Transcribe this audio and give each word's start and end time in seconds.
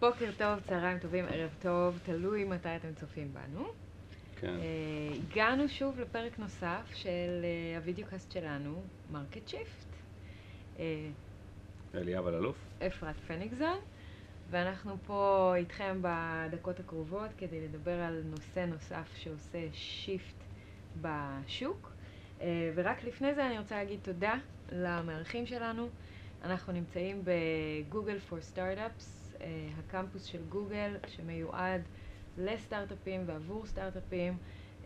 בוקר 0.00 0.30
טוב, 0.38 0.60
צהריים 0.68 0.98
טובים, 0.98 1.24
ערב 1.28 1.50
טוב, 1.62 1.98
תלוי 2.04 2.44
מתי 2.44 2.76
אתם 2.76 2.94
צופים 2.94 3.34
בנו. 3.34 3.64
כן. 4.40 4.48
אה, 4.48 5.16
הגענו 5.16 5.68
שוב 5.68 6.00
לפרק 6.00 6.38
נוסף 6.38 6.94
של 6.94 7.44
אה, 7.44 7.78
ה 7.78 7.83
videocast 7.83 8.32
שלנו, 8.32 8.82
Market 9.10 9.48
Shift. 9.48 9.86
אה, 10.78 11.08
אליאב 11.94 12.26
אלאלוף. 12.26 12.56
אפרת 12.86 13.16
פניגזון, 13.26 13.78
ואנחנו 14.50 14.96
פה 15.06 15.52
איתכם 15.56 15.98
בדקות 16.02 16.80
הקרובות 16.80 17.30
כדי 17.38 17.60
לדבר 17.60 18.00
על 18.00 18.22
נושא 18.24 18.66
נוסף 18.66 19.16
שעושה 19.16 19.58
shift 19.72 20.44
בשוק. 21.00 21.92
אה, 22.40 22.70
ורק 22.74 23.04
לפני 23.04 23.34
זה 23.34 23.46
אני 23.46 23.58
רוצה 23.58 23.76
להגיד 23.76 24.00
תודה 24.02 24.34
למארחים 24.72 25.46
שלנו. 25.46 25.88
אנחנו 26.42 26.72
נמצאים 26.72 27.22
בגוגל 27.24 28.18
פור 28.18 28.40
סטארט-אפס, 28.40 29.34
הקמפוס 29.78 30.24
של 30.24 30.42
גוגל 30.48 30.96
שמיועד 31.06 31.82
לסטארט-אפים 32.38 33.22
ועבור 33.26 33.66
סטארט-אפים. 33.66 34.36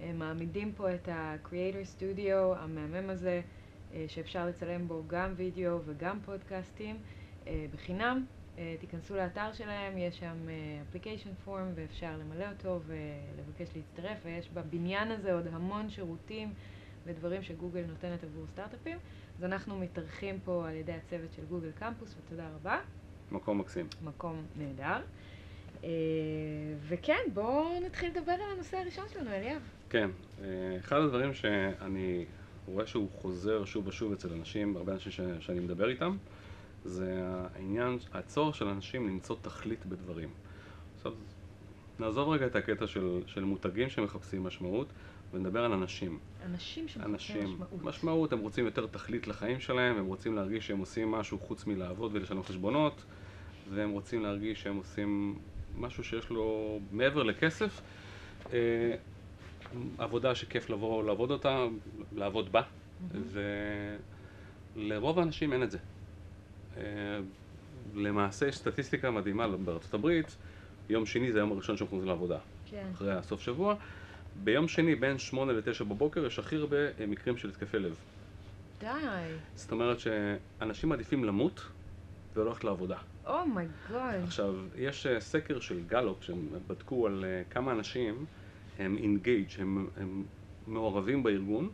אה, 0.01 0.13
מעמידים 0.15 0.73
פה 0.73 0.95
את 0.95 1.09
ה-Creator 1.09 1.99
Studio 1.99 2.57
המהמם 2.59 3.11
הזה, 3.11 3.41
אה, 3.95 4.05
שאפשר 4.09 4.47
לצלם 4.47 4.89
בו 4.89 5.03
גם 5.07 5.33
וידאו 5.37 5.79
וגם 5.85 6.19
פודקאסטים 6.25 6.99
אה, 7.47 7.67
בחינם. 7.75 8.25
אה, 8.59 8.75
תיכנסו 8.81 9.17
לאתר 9.17 9.53
שלהם, 9.53 9.99
יש 9.99 10.19
שם 10.19 10.37
אפליקיישן 10.89 11.31
פורם 11.45 11.67
ואפשר 11.75 12.17
למלא 12.19 12.45
אותו 12.53 12.81
ולבקש 12.87 13.77
להצטרף, 13.77 14.19
ויש 14.25 14.49
בבניין 14.55 15.11
הזה 15.11 15.33
עוד 15.33 15.47
המון 15.53 15.91
שירותים 15.91 16.53
ודברים 17.07 17.43
שגוגל 17.43 17.85
נותנת 17.89 18.25
עבור 18.25 18.47
סטארט-אפים. 18.47 18.99
אז 19.41 19.45
אנחנו 19.45 19.79
מתארחים 19.79 20.41
פה 20.45 20.69
על 20.69 20.75
ידי 20.77 20.93
הצוות 20.93 21.33
של 21.33 21.43
גוגל 21.45 21.71
קמפוס, 21.73 22.15
ותודה 22.19 22.49
רבה. 22.55 22.79
מקום 23.31 23.59
מקסים. 23.59 23.87
מקום 24.03 24.47
נהדר. 24.57 25.01
אה, 25.85 25.89
וכן, 26.89 27.19
בואו 27.35 27.81
נתחיל 27.87 28.11
לדבר 28.11 28.33
על 28.33 28.55
הנושא 28.55 28.77
הראשון 28.77 29.05
שלנו, 29.13 29.31
אליאב. 29.31 29.63
כן. 29.91 30.11
אה, 30.43 30.47
אחד 30.79 30.97
הדברים 30.97 31.35
שאני 31.35 32.25
רואה 32.67 32.87
שהוא 32.87 33.11
חוזר 33.11 33.65
שוב 33.65 33.87
ושוב 33.87 34.13
אצל 34.13 34.33
אנשים, 34.33 34.77
הרבה 34.77 34.93
אנשים 34.93 35.13
ש- 35.13 35.47
שאני 35.47 35.61
מדבר 35.61 35.89
איתם, 35.89 36.17
זה 36.85 37.23
העניין, 37.55 37.99
הצורך 38.13 38.55
של 38.55 38.67
אנשים 38.67 39.07
למצוא 39.09 39.37
תכלית 39.43 39.87
בדברים. 39.87 40.29
עכשיו, 40.97 41.13
נעזוב 41.99 42.29
רגע 42.29 42.47
את 42.47 42.57
הקטע 42.57 42.87
של, 42.87 43.23
של 43.27 43.45
מותגים 43.45 43.89
שמחפשים 43.91 44.45
משמעות, 44.45 44.93
ונדבר 45.35 45.65
על 45.65 45.73
אנשים. 45.73 46.19
אנשים 46.45 46.89
שמחפשים 46.89 47.45
משמעות. 47.45 47.83
משמעות, 47.83 48.33
הם 48.33 48.39
רוצים 48.39 48.65
יותר 48.65 48.87
תכלית 48.87 49.27
לחיים 49.27 49.61
שלהם, 49.61 49.97
הם 49.97 50.07
רוצים 50.07 50.37
להרגיש 50.37 50.67
שהם 50.67 50.79
עושים 50.79 51.11
משהו 51.11 51.39
חוץ 51.39 51.67
מלעבוד 51.67 52.11
ולשנות 52.15 52.47
חשבונות, 52.47 53.05
והם 53.71 53.91
רוצים 53.91 54.23
להרגיש 54.23 54.63
שהם 54.63 54.77
עושים 54.77 55.39
משהו 55.79 56.05
שיש 56.05 56.31
לו 56.31 56.79
מעבר 56.93 57.23
לכסף, 57.23 57.81
אה, 58.53 58.95
עבודה 59.99 60.35
שכיף 60.35 60.71
לבוא 60.71 61.05
לעבוד 61.05 61.31
אותה, 61.31 61.65
לעבוד 62.13 62.53
בה, 62.53 62.63
ולרוב 64.77 65.19
האנשים 65.19 65.53
אין 65.53 65.63
את 65.63 65.71
זה. 65.71 65.79
אה, 66.77 66.83
למעשה 67.95 68.47
יש 68.47 68.57
סטטיסטיקה 68.57 69.11
מדהימה 69.11 69.49
בארצות 69.49 69.95
הברית, 69.95 70.37
יום 70.89 71.07
שני 71.07 71.33
זה 71.33 71.39
היום 71.39 71.53
הראשון 71.53 71.77
שהם 71.77 71.89
חוזרים 71.89 72.09
לעבודה. 72.09 72.39
כן. 72.71 72.87
אחרי 72.93 73.13
הסוף 73.13 73.41
שבוע. 73.41 73.75
ביום 74.35 74.69
שני 74.69 74.95
בין 74.95 75.19
שמונה 75.19 75.53
לתשע 75.53 75.85
בבוקר 75.85 76.27
יש 76.27 76.39
הכי 76.39 76.57
הרבה 76.57 76.77
אה, 76.77 77.07
מקרים 77.07 77.37
של 77.37 77.49
התקפי 77.49 77.79
לב. 77.79 77.95
די. 78.81 78.87
זאת 79.55 79.73
אומרת 79.73 79.97
שאנשים 80.01 80.89
מעדיפים 80.89 81.25
למות 81.25 81.63
ולא 82.35 82.47
ללכת 82.47 82.65
לעבודה. 82.65 82.97
Oh 83.27 83.51
my 83.51 83.75
god. 83.75 84.23
עכשיו, 84.25 84.55
יש 84.77 85.07
אה, 85.07 85.21
סקר 85.21 85.61
של 85.61 85.81
גאלופ 85.87 86.23
שהם 86.23 86.49
בדקו 86.67 87.07
על 87.07 87.25
אה, 87.25 87.43
כמה 87.51 87.73
אנשים 87.73 88.27
הם 88.79 88.97
engaged, 88.97 89.49
הם, 89.59 89.87
הם 89.97 90.25
מעורבים 90.67 91.23
בארגון, 91.23 91.69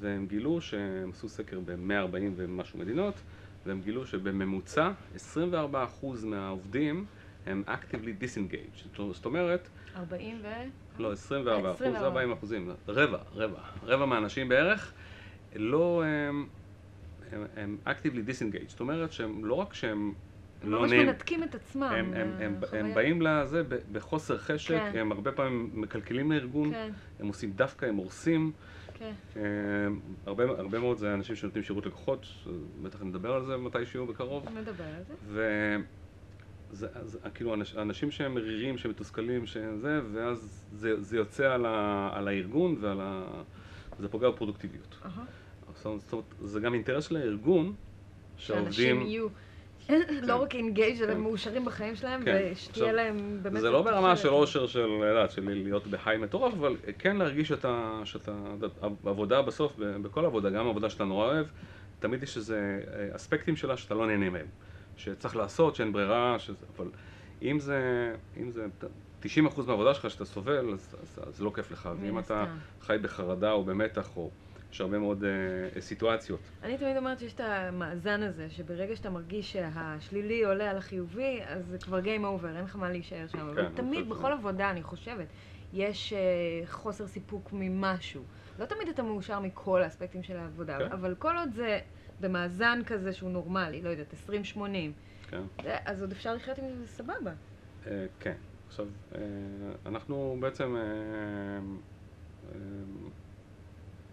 והם 0.00 0.26
גילו 0.26 0.60
שהם 0.60 1.10
עשו 1.10 1.28
סקר 1.28 1.60
ב-140 1.60 2.16
ומשהו 2.36 2.78
מדינות, 2.78 3.14
והם 3.66 3.80
גילו 3.80 4.06
שבממוצע 4.06 4.90
24% 5.16 6.06
מהעובדים 6.22 7.06
הם 7.46 7.62
actively 7.66 8.22
disengaged. 8.22 9.02
זאת 9.12 9.24
אומרת, 9.24 9.68
40 9.96 10.40
ו... 10.42 10.46
לא, 10.98 11.12
24 11.12 11.70
אחוז, 11.70 11.78
זה 11.78 11.84
24. 11.84 12.06
40 12.06 12.32
אחוזים. 12.32 12.70
רבע, 12.88 13.18
רבע. 13.34 13.58
רבע 13.82 14.06
מהאנשים 14.06 14.48
בערך 14.48 14.92
לא... 15.54 16.02
הם, 16.04 16.46
הם, 17.32 17.46
הם 17.56 17.78
actively 17.86 18.30
disengaged. 18.30 18.68
זאת 18.68 18.80
אומרת 18.80 19.12
שהם 19.12 19.44
לא 19.44 19.54
רק 19.54 19.74
שהם 19.74 20.12
הם 20.62 20.70
לא 20.70 20.80
ממש 20.80 20.90
נהנים, 20.90 21.06
מנתקים 21.06 21.42
את 21.42 21.54
עצמם. 21.54 21.82
הם, 21.82 22.14
הם, 22.14 22.30
הם, 22.40 22.60
מהחוויה. 22.60 22.84
הם 22.84 22.94
באים 22.94 23.22
לזה 23.22 23.62
בחוסר 23.92 24.38
חשק, 24.38 24.78
כן. 24.92 24.98
הם 24.98 25.12
הרבה 25.12 25.32
פעמים 25.32 25.70
מקלקלים 25.74 26.32
לארגון, 26.32 26.70
כן, 26.70 26.90
הם 27.20 27.26
עושים 27.26 27.52
דווקא, 27.52 27.86
הם 27.86 27.96
הורסים. 27.96 28.52
כן. 28.94 29.12
אה, 29.36 29.42
הרבה, 30.26 30.44
הרבה 30.44 30.78
מאוד 30.78 30.98
זה 30.98 31.14
אנשים 31.14 31.36
שנותנים 31.36 31.64
שירות 31.64 31.86
לקוחות, 31.86 32.26
בטח 32.82 33.02
נדבר 33.02 33.32
על 33.32 33.44
זה 33.44 33.56
מתישהו 33.56 34.06
בקרוב. 34.06 34.48
נדבר 34.48 34.84
על 34.84 35.02
זה. 35.26 35.78
זה, 36.72 36.86
זה, 37.02 37.18
כאילו 37.34 37.54
אנש, 37.54 37.76
אנשים 37.76 38.10
שהם 38.10 38.34
מרירים, 38.34 38.78
שהם 38.78 38.90
מתוסכלים, 38.90 39.46
שזה, 39.46 40.00
ואז 40.12 40.66
זה, 40.72 41.02
זה 41.02 41.16
יוצא 41.16 41.52
על, 41.52 41.66
ה, 41.66 42.10
על 42.12 42.28
הארגון 42.28 42.76
ועל 42.80 43.00
ה... 43.00 43.24
זה 43.98 44.08
פוגע 44.08 44.30
בפרודוקטיביות. 44.30 44.96
אהה. 45.04 45.24
זאת 45.74 46.12
אומרת, 46.12 46.24
זה 46.42 46.60
גם 46.60 46.74
אינטרס 46.74 47.08
של 47.08 47.16
הארגון, 47.16 47.74
שאנשים 48.36 48.72
שהעובדים... 48.72 49.00
יהיו 49.00 49.28
לא 50.28 50.42
רק 50.42 50.54
אינגייג' 50.54 51.02
אלא 51.02 51.14
כן. 51.14 51.20
מאושרים 51.20 51.64
בחיים 51.64 51.96
שלהם, 51.96 52.24
כן. 52.24 52.48
ושתהיה 52.52 52.92
להם 52.92 53.38
באמת... 53.42 53.60
זה 53.60 53.70
לא. 53.70 53.82
ברמה 53.82 54.16
של 54.16 54.28
אושר 54.28 54.66
של, 54.66 54.88
יודעת, 55.08 55.30
של 55.30 55.48
להיות 55.48 55.86
בחי 55.86 56.16
מטורף, 56.20 56.52
אבל 56.52 56.76
כן 56.98 57.16
להרגיש 57.16 57.48
שאתה, 57.48 58.00
שאתה, 58.04 58.32
עבודה 59.04 59.42
בסוף, 59.42 59.76
בכל 59.78 60.24
עבודה, 60.24 60.50
גם 60.50 60.68
עבודה 60.68 60.90
שאתה 60.90 61.04
נורא 61.04 61.26
אוהב, 61.26 61.46
תמיד 62.00 62.22
יש 62.22 62.36
איזה 62.36 62.80
אה, 62.94 63.16
אספקטים 63.16 63.56
שלה 63.56 63.76
שאתה 63.76 63.94
לא 63.94 64.06
נהנה 64.06 64.30
מהם. 64.30 64.46
שצריך 64.96 65.36
לעשות, 65.36 65.74
שאין 65.74 65.92
ברירה, 65.92 66.38
שזה, 66.38 66.66
אבל 66.76 66.90
אם 67.42 67.60
זה, 67.60 68.12
אם 68.36 68.50
זה 68.50 68.66
90% 69.22 69.26
מהעבודה 69.66 69.94
שלך 69.94 70.10
שאתה 70.10 70.24
סובל, 70.24 70.72
אז, 70.72 70.96
אז, 71.02 71.18
אז 71.28 71.36
זה 71.36 71.44
לא 71.44 71.52
כיף 71.54 71.70
לך. 71.70 71.88
ואם 72.00 72.18
אתה. 72.18 72.44
חי 72.80 72.96
בחרדה 73.02 73.52
או 73.52 73.64
במתח, 73.64 74.16
או 74.16 74.30
יש 74.72 74.80
הרבה 74.80 74.98
מאוד 74.98 75.24
אה, 75.24 75.80
סיטואציות. 75.80 76.40
אני 76.62 76.78
תמיד 76.78 76.96
אומרת 76.96 77.18
שיש 77.18 77.32
את 77.34 77.40
המאזן 77.40 78.22
הזה, 78.22 78.50
שברגע 78.50 78.96
שאתה 78.96 79.10
מרגיש 79.10 79.52
שהשלילי 79.52 80.44
עולה 80.44 80.70
על 80.70 80.76
החיובי, 80.76 81.40
אז 81.46 81.66
זה 81.66 81.78
כבר 81.78 82.00
game 82.00 82.22
over, 82.22 82.46
אין 82.46 82.64
לך 82.64 82.76
מה 82.76 82.90
להישאר 82.90 83.26
שם. 83.26 83.50
אני 83.58 83.66
תמיד, 83.74 84.08
בכל 84.08 84.32
עבודה, 84.32 84.70
אני 84.70 84.82
חושבת, 84.82 85.26
יש 85.72 86.12
אה, 86.12 86.18
חוסר 86.66 87.06
סיפוק 87.06 87.50
ממשהו. 87.52 88.22
לא 88.58 88.64
תמיד 88.64 88.88
אתה 88.88 89.02
מאושר 89.02 89.40
מכל 89.40 89.82
האספקטים 89.82 90.22
של 90.22 90.36
העבודה, 90.36 90.78
כן. 90.78 90.92
אבל 90.92 91.14
כל 91.18 91.36
עוד 91.36 91.52
זה 91.52 91.78
במאזן 92.20 92.80
כזה 92.86 93.12
שהוא 93.12 93.30
נורמלי, 93.30 93.82
לא 93.82 93.88
יודעת, 93.88 94.14
20-80, 94.56 94.58
כן? 95.30 95.42
זה- 95.62 95.76
אז 95.84 96.00
עוד 96.02 96.12
אפשר 96.12 96.34
לחיות 96.34 96.58
עם 96.58 96.64
זה 96.80 96.86
סבבה. 96.86 97.32
אה, 97.86 98.06
כן. 98.20 98.34
עכשיו, 98.68 98.86
אה, 99.14 99.20
אנחנו 99.86 100.36
בעצם... 100.40 100.76
אה, 100.76 102.52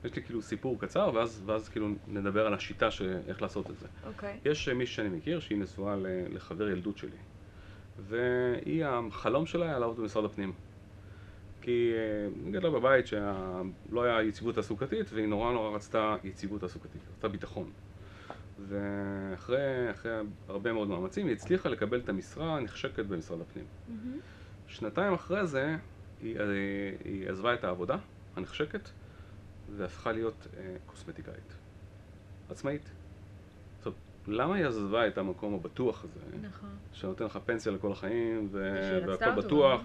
יש 0.06 0.16
לי 0.16 0.22
כאילו 0.24 0.42
סיפור 0.42 0.80
קצר, 0.80 1.12
ואז, 1.14 1.44
ואז 1.46 1.70
כאילו 1.70 1.88
נדבר 2.08 2.48
על 2.48 2.54
השיטה 2.54 2.92
של 2.92 3.20
איך 3.28 3.42
לעשות 3.42 3.70
את 3.72 3.80
זה. 3.80 3.88
אוקיי. 4.08 4.38
יש 4.46 4.70
אה, 4.70 4.74
מישהי 4.74 4.96
שאני 4.96 5.10
מכיר 5.10 5.40
שהיא 5.40 5.58
נשואה 5.58 5.96
לחבר 6.30 6.70
ילדות 6.70 6.98
שלי, 6.98 7.18
והיא, 8.00 8.86
החלום 8.86 9.46
שלה 9.46 9.66
היה 9.66 9.80
לעבוד 9.80 9.98
במשרד 9.98 10.26
הפנים. 10.26 10.54
כי 11.62 11.72
היא 12.46 12.52
גדלה 12.52 12.70
בבית 12.70 13.08
שלא 13.08 14.04
היה 14.04 14.22
יציבות 14.24 14.56
תעסוקתית, 14.56 15.14
והיא 15.14 15.28
נורא 15.28 15.52
נורא 15.54 15.76
רצתה 15.76 16.16
יציבות 16.24 16.62
תעסוקתית, 16.62 17.02
רצתה 17.16 17.28
ביטחון. 17.28 17.72
ואחרי 18.68 19.92
אחרי 19.92 20.12
הרבה 20.48 20.74
מאוד 20.74 20.88
מאמצים 20.88 21.28
היא 21.28 21.36
הצליחה 21.36 21.70
לקבל 21.70 22.00
את 22.00 22.10
המשרה 22.10 22.58
הנחשקת 22.58 23.06
במשרד 23.06 23.42
הפנים. 23.42 23.66
מהמם. 23.88 24.20
שנתיים 24.68 25.14
אחרי 25.14 25.48
זה 25.48 25.76
היא, 26.22 26.40
אה, 26.40 26.46
היא 27.04 27.30
עזבה 27.30 27.54
את 27.54 27.64
העבודה 27.64 27.98
הנחשקת 28.36 28.90
והפכה 29.78 30.12
להיות 30.12 30.48
אה, 30.58 30.76
קוסמטיקאית. 30.86 31.56
עצמאית. 32.50 32.90
עכשיו, 33.78 33.94
למה 34.28 34.56
היא 34.56 34.66
עזבה 34.66 35.08
את 35.08 35.18
המקום 35.18 35.54
הבטוח 35.54 36.04
הזה, 36.04 36.20
נכון. 36.48 36.70
שנותן 36.94 37.26
לך 37.26 37.40
פנסיה 37.46 37.72
לכל 37.72 37.92
החיים, 37.92 38.48
ו- 38.52 39.00
והכל 39.08 39.32
בטוח. 39.32 39.82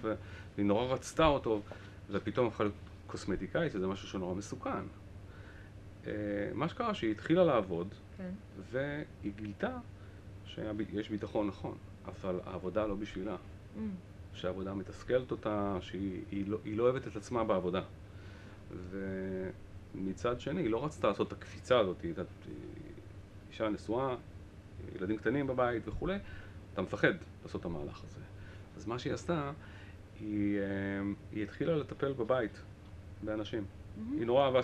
והיא 0.57 0.67
נורא 0.67 0.95
רצתה 0.95 1.27
אותו, 1.27 1.61
ופתאום 2.11 2.47
הפכה 2.47 2.65
להיות 2.65 2.77
קוסמטיקאית, 3.07 3.73
שזה 3.73 3.87
משהו 3.87 4.09
שנורא 4.09 4.35
מסוכן. 4.35 4.71
אה, 6.07 6.13
מה 6.55 6.69
שקרה 6.69 6.95
שהיא 6.95 7.11
התחילה 7.11 7.45
לעבוד, 7.45 7.95
כן. 8.17 8.31
והיא 8.71 9.33
גילתה 9.37 9.79
שיש 10.47 11.11
ביטחון 11.11 11.47
נכון, 11.47 11.77
אבל 12.05 12.41
העבודה 12.47 12.87
לא 12.87 12.95
בשבילה. 12.95 13.37
אמ, 13.79 13.91
שהעבודה 14.35 14.75
מתסכלת 14.75 15.31
אותה, 15.31 15.79
שהיא 15.81 16.23
היא 16.31 16.49
לא, 16.49 16.59
היא 16.65 16.77
לא 16.77 16.83
אוהבת 16.83 17.07
את 17.07 17.17
עצמה 17.17 17.45
בעבודה. 17.45 17.83
ומצד 18.91 20.41
שני, 20.41 20.61
היא 20.61 20.71
לא 20.71 20.85
רצתה 20.85 21.09
לעשות 21.09 21.29
את 21.29 21.33
הקפיצה 21.33 21.79
הזאת, 21.79 22.01
היא 22.03 22.15
אישה 23.51 23.69
נשואה, 23.69 24.17
ילדים 24.97 25.17
קטנים 25.17 25.47
בבית 25.47 25.89
וכולי, 25.89 26.19
אתה 26.73 26.83
מפחד 26.83 27.13
לעשות 27.43 27.61
את 27.61 27.67
המהלך 27.67 28.05
הזה. 28.05 28.21
אז 28.77 28.87
מה 28.87 28.99
שהיא 28.99 29.13
עשתה, 29.13 29.53
היא, 30.21 30.59
אה, 30.59 30.65
היא 31.33 31.43
התחילה 31.43 31.77
לטפל 31.77 32.13
בבית 32.13 32.63
באנשים. 33.23 33.65
היא 34.19 34.27
נורא 34.27 34.45
אהבה 34.45 34.61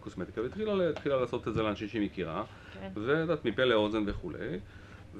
קוסמטיקה, 0.00 0.40
והתחילה 0.40 0.90
התחילה 0.90 1.16
לעשות 1.16 1.48
את 1.48 1.54
זה 1.54 1.62
לאנשים 1.62 1.88
שהיא 1.88 2.02
מכירה, 2.02 2.44
כן. 2.72 2.90
ויודעת, 2.94 3.44
מפה 3.44 3.64
לאוזן 3.64 4.02
וכולי. 4.06 4.58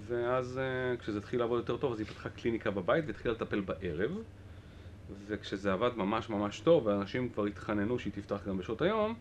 ואז 0.06 0.58
אה, 0.58 0.96
כשזה 0.96 1.18
התחיל 1.18 1.40
לעבוד 1.40 1.58
יותר 1.58 1.76
טוב, 1.76 1.92
אז 1.92 1.98
היא 1.98 2.06
פתחה 2.06 2.28
קליניקה 2.28 2.70
בבית 2.70 3.04
והתחילה 3.06 3.34
לטפל 3.34 3.60
בערב. 3.60 4.10
וכשזה 5.26 5.72
עבד 5.72 5.90
ממש 5.96 6.28
ממש 6.28 6.60
טוב, 6.60 6.86
ואנשים 6.86 7.28
כבר 7.28 7.44
התחננו 7.44 7.98
שהיא 7.98 8.12
תפתח 8.12 8.48
גם 8.48 8.58
בשעות 8.58 8.82
היום, 8.82 9.14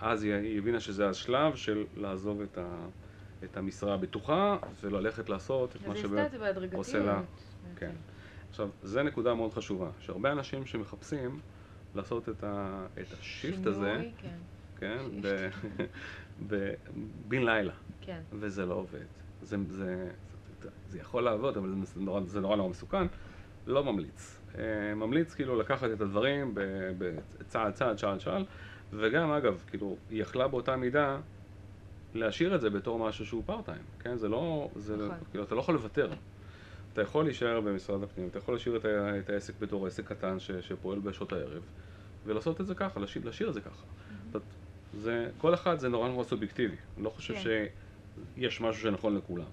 אז 0.00 0.24
היא, 0.24 0.34
היא 0.34 0.58
הבינה 0.58 0.80
שזה 0.80 1.08
השלב 1.08 1.56
של 1.56 1.84
לעזוב 1.96 2.40
את, 2.40 2.58
ה, 2.58 2.86
את 3.44 3.56
המשרה 3.56 3.94
הבטוחה 3.94 4.56
וללכת 4.82 5.28
לעשות 5.28 5.76
את 5.76 5.76
אז 5.76 5.86
מה 5.86 5.94
היא 5.94 6.04
עשתה 6.04 6.08
שבאמת 6.08 6.26
את 6.26 6.30
זה 6.30 6.38
בהדרגתיות. 6.38 6.78
עושה 6.78 6.98
לה. 6.98 7.14
בעצם. 7.14 7.76
כן. 7.76 7.92
עכשיו, 8.50 8.68
זו 8.82 9.02
נקודה 9.02 9.34
מאוד 9.34 9.52
חשובה, 9.52 9.90
שהרבה 10.00 10.32
אנשים 10.32 10.66
שמחפשים 10.66 11.40
לעשות 11.94 12.28
את, 12.28 12.44
ה, 12.44 12.86
את 13.00 13.12
ה 13.20 13.28
shift 13.28 13.66
הזה, 13.66 13.92
שינוי, 13.96 14.12
כן. 14.18 14.38
כן, 14.76 14.98
shift. 15.10 15.26
ב- 15.26 15.48
ב- 16.54 16.74
בן 17.28 17.42
לילה, 17.42 17.72
כן. 18.00 18.20
וזה 18.32 18.66
לא 18.66 18.74
עובד. 18.74 19.04
זה, 19.42 19.56
זה, 19.68 20.10
זה, 20.62 20.68
זה 20.88 20.98
יכול 20.98 21.22
לעבוד, 21.24 21.56
אבל 21.56 21.74
זה 21.84 22.00
נורא, 22.00 22.20
זה 22.20 22.40
נורא 22.40 22.56
נורא 22.56 22.68
מסוכן. 22.68 23.06
לא 23.66 23.84
ממליץ. 23.84 24.40
אה, 24.58 24.94
ממליץ 24.94 25.34
כאילו 25.34 25.56
לקחת 25.60 25.90
את 25.90 26.00
הדברים 26.00 26.52
בצעד 26.98 27.72
צעד, 27.72 27.98
שעל 27.98 28.18
שעל, 28.18 28.44
וגם 28.92 29.30
אגב, 29.30 29.62
כאילו, 29.66 29.96
היא 30.08 30.22
יכלה 30.22 30.48
באותה 30.48 30.76
מידה 30.76 31.20
להשאיר 32.14 32.54
את 32.54 32.60
זה 32.60 32.70
בתור 32.70 33.08
משהו 33.08 33.26
שהוא 33.26 33.42
פארט-טיים, 33.46 33.82
כן? 33.98 34.16
זה 34.16 34.28
לא, 34.28 34.70
זה, 34.76 34.96
נכון. 34.96 35.18
כאילו, 35.30 35.44
אתה 35.44 35.54
לא 35.54 35.60
יכול 35.60 35.74
לוותר. 35.74 36.10
אתה 36.96 37.04
יכול 37.04 37.24
להישאר 37.24 37.60
במשרד 37.60 38.02
הפנים, 38.02 38.28
אתה 38.28 38.38
יכול 38.38 38.54
להשאיר 38.54 38.76
את, 38.76 38.84
את 39.24 39.30
העסק 39.30 39.54
בתור 39.60 39.86
עסק 39.86 40.08
קטן 40.08 40.40
ש, 40.40 40.50
שפועל 40.50 40.98
בשעות 40.98 41.32
הערב, 41.32 41.62
ולעשות 42.26 42.60
את 42.60 42.66
זה 42.66 42.74
ככה, 42.74 43.00
להשאיר, 43.00 43.24
להשאיר 43.24 43.48
את 43.48 43.54
זה 43.54 43.60
ככה. 43.60 43.82
זאת, 44.32 44.42
זה, 45.00 45.28
כל 45.38 45.54
אחד 45.54 45.78
זה 45.78 45.88
נורא 45.88 46.08
נורא 46.08 46.24
סובייקטיבי, 46.24 46.76
אני 46.96 47.04
לא 47.04 47.10
חושב 47.10 47.34
כן. 47.34 47.40
שיש 48.36 48.60
משהו 48.60 48.82
שנכון 48.82 49.16
לכולם. 49.16 49.44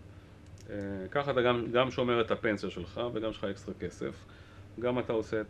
אה, 0.70 0.76
ככה 1.12 1.32
אתה 1.32 1.42
גם, 1.42 1.72
גם 1.72 1.92
שומר 1.92 2.22
את 2.22 2.32
הפנסיה 2.32 2.70
שלך 2.70 3.02
וגם 3.14 3.30
יש 3.30 3.38
לך 3.38 3.44
אקסטרה 3.44 3.76
כסף, 3.80 4.26
גם 4.80 5.00
אתה 5.00 5.14
עושה 5.14 5.42
את... 5.42 5.46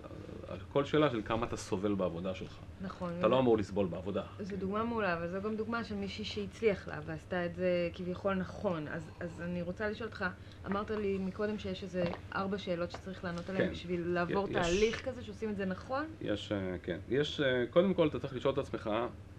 כל 0.71 0.85
שאלה 0.85 1.09
של 1.11 1.21
כמה 1.25 1.45
אתה 1.45 1.57
סובל 1.57 1.93
בעבודה 1.95 2.35
שלך. 2.35 2.57
נכון. 2.81 3.13
אתה 3.19 3.27
לא 3.27 3.39
אמור 3.39 3.57
לסבול 3.57 3.87
בעבודה. 3.87 4.23
זו 4.39 4.55
דוגמה 4.57 4.83
מעולה, 4.83 5.13
אבל 5.13 5.27
זו 5.27 5.41
גם 5.41 5.55
דוגמה 5.55 5.83
של 5.83 5.95
מישהי 5.95 6.25
שהצליח 6.25 6.87
לה 6.87 6.99
ועשתה 7.05 7.45
את 7.45 7.55
זה 7.55 7.89
כביכול 7.93 8.33
נכון. 8.33 8.87
אז, 8.87 9.11
אז 9.19 9.41
אני 9.41 9.61
רוצה 9.61 9.89
לשאול 9.89 10.07
אותך, 10.09 10.25
אמרת 10.65 10.91
לי 10.91 11.17
מקודם 11.17 11.57
שיש 11.59 11.83
איזה 11.83 12.03
ארבע 12.35 12.57
שאלות 12.57 12.91
שצריך 12.91 13.23
לענות 13.23 13.49
עליהן 13.49 13.65
כן. 13.67 13.71
בשביל 13.73 14.07
לעבור 14.07 14.47
יש- 14.49 14.53
תהליך 14.55 15.05
כזה 15.09 15.23
שעושים 15.23 15.49
את 15.49 15.55
זה 15.55 15.65
נכון? 15.65 16.05
יש, 16.21 16.51
אה, 16.51 16.75
כן. 16.83 16.99
יש, 17.09 17.39
אה, 17.39 17.65
קודם 17.69 17.93
כל 17.93 18.07
אתה 18.07 18.19
צריך 18.19 18.35
לשאול 18.35 18.53
את 18.53 18.57
עצמך, 18.57 18.89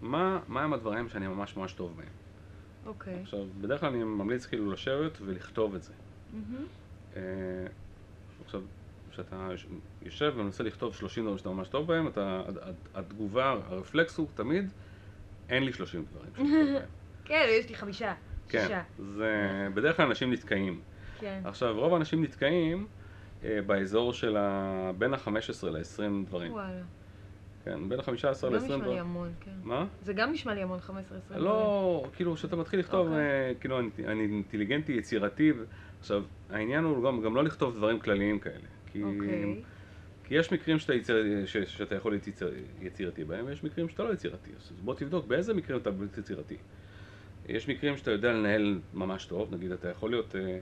מה, 0.01 0.39
מה 0.47 0.63
הם 0.63 0.73
הדברים 0.73 1.09
שאני 1.09 1.27
ממש 1.27 1.57
ממש 1.57 1.73
טוב 1.73 1.93
בהם. 1.97 2.07
אוקיי. 2.85 3.19
עכשיו, 3.21 3.39
בדרך 3.61 3.79
כלל 3.79 3.89
אני 3.89 4.03
ממליץ 4.03 4.45
כאילו 4.45 4.71
לשבת 4.71 5.17
ולכתוב 5.21 5.75
את 5.75 5.83
זה. 5.83 5.93
אה, 7.15 7.21
עכשיו, 8.45 8.61
כשאתה 9.15 9.47
יוש- 9.51 9.67
יושב 10.01 10.33
ומנסה 10.35 10.63
לכתוב 10.63 10.93
30 10.95 11.23
דברים 11.23 11.37
שאתה 11.37 11.49
ממש 11.49 11.67
טוב 11.67 11.87
בהם, 11.87 12.07
אתה, 12.07 12.41
הת- 12.47 12.75
התגובה, 12.95 13.49
הרפלקס 13.67 14.17
הוא 14.17 14.27
תמיד, 14.35 14.69
אין 15.49 15.63
לי 15.63 15.73
30 15.73 16.05
דברים 16.11 16.29
שאני 16.35 16.47
טוב 16.49 16.73
בהם. 16.73 16.85
כן, 17.25 17.45
יש 17.49 17.69
לי 17.69 17.75
חמישה, 17.75 18.13
כן, 18.49 18.61
שישה. 18.61 18.81
זה, 18.99 19.33
בדרך 19.73 19.97
כלל 19.97 20.05
אנשים 20.05 20.33
נתקעים. 20.33 20.81
כן. 21.19 21.41
עכשיו, 21.45 21.75
רוב 21.79 21.93
האנשים 21.93 22.23
נתקעים 22.23 22.87
אה, 23.43 23.59
באזור 23.65 24.13
של 24.13 24.37
ה... 24.37 24.91
בין 24.97 25.13
ה-15 25.13 25.27
ל-20 25.69 26.01
דברים. 26.27 26.51
וואלה. 26.53 26.81
כן, 27.65 27.89
בין 27.89 27.99
ה-15 27.99 28.33
זה 28.33 28.49
ל-20 28.49 28.53
גם 28.57 28.63
נשמע 28.63 28.75
לי 28.75 28.81
דברים. 28.81 28.99
המון, 28.99 29.33
כן. 29.41 29.51
מה? 29.63 29.85
זה 30.01 30.13
גם 30.13 30.31
נשמע 30.31 30.53
לי 30.53 30.61
המון, 30.63 30.79
15-20 30.79 30.91
לא, 31.37 32.05
כאילו, 32.15 32.35
כשאתה 32.35 32.55
מתחיל 32.55 32.79
לכתוב, 32.79 33.07
אוקיי. 33.07 33.19
אה, 33.49 33.51
כאילו, 33.59 33.79
אני, 33.79 33.89
אני 34.07 34.21
אינטליגנטי, 34.23 34.91
יצירתי, 34.93 35.51
עכשיו, 35.99 36.23
העניין 36.49 36.83
הוא 36.83 37.03
גם, 37.03 37.21
גם 37.21 37.35
לא 37.35 37.43
לכתוב 37.43 37.75
דברים 37.75 37.99
כלליים 37.99 38.39
כאלה. 38.39 38.67
כי, 38.95 39.03
אוקיי. 39.03 39.61
כי 40.23 40.35
יש 40.35 40.53
מקרים 40.53 40.79
שאתה, 40.79 40.93
יציר, 40.93 41.45
ש, 41.45 41.57
שאתה 41.57 41.95
יכול 41.95 42.11
להיות 42.11 42.27
יציר, 42.27 42.53
יצירתי 42.81 43.23
בהם, 43.23 43.45
ויש 43.45 43.63
מקרים 43.63 43.89
שאתה 43.89 44.03
לא 44.03 44.13
יצירתי. 44.13 44.51
אז 44.57 44.71
בוא 44.83 44.93
תבדוק 44.95 45.25
באיזה 45.25 45.53
מקרים 45.53 45.79
אתה 45.79 45.91
בלתי 45.91 46.19
יצירתי. 46.19 46.57
יש 47.49 47.69
מקרים 47.69 47.97
שאתה 47.97 48.11
יודע 48.11 48.33
לנהל 48.33 48.79
ממש 48.93 49.25
טוב, 49.25 49.53
נגיד 49.53 49.71
אתה 49.71 49.89
יכול 49.89 50.09
להיות 50.09 50.35
אה, 50.35 50.59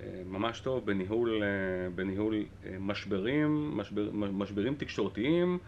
אה, 0.00 0.22
ממש 0.26 0.60
טוב 0.60 0.86
בניהול, 0.86 1.42
אה, 1.42 1.48
בניהול 1.94 2.34
אה, 2.34 2.76
משברים, 2.80 3.76
משבר, 3.76 4.10
משברים 4.12 4.74
תקשורתיים 4.74 5.58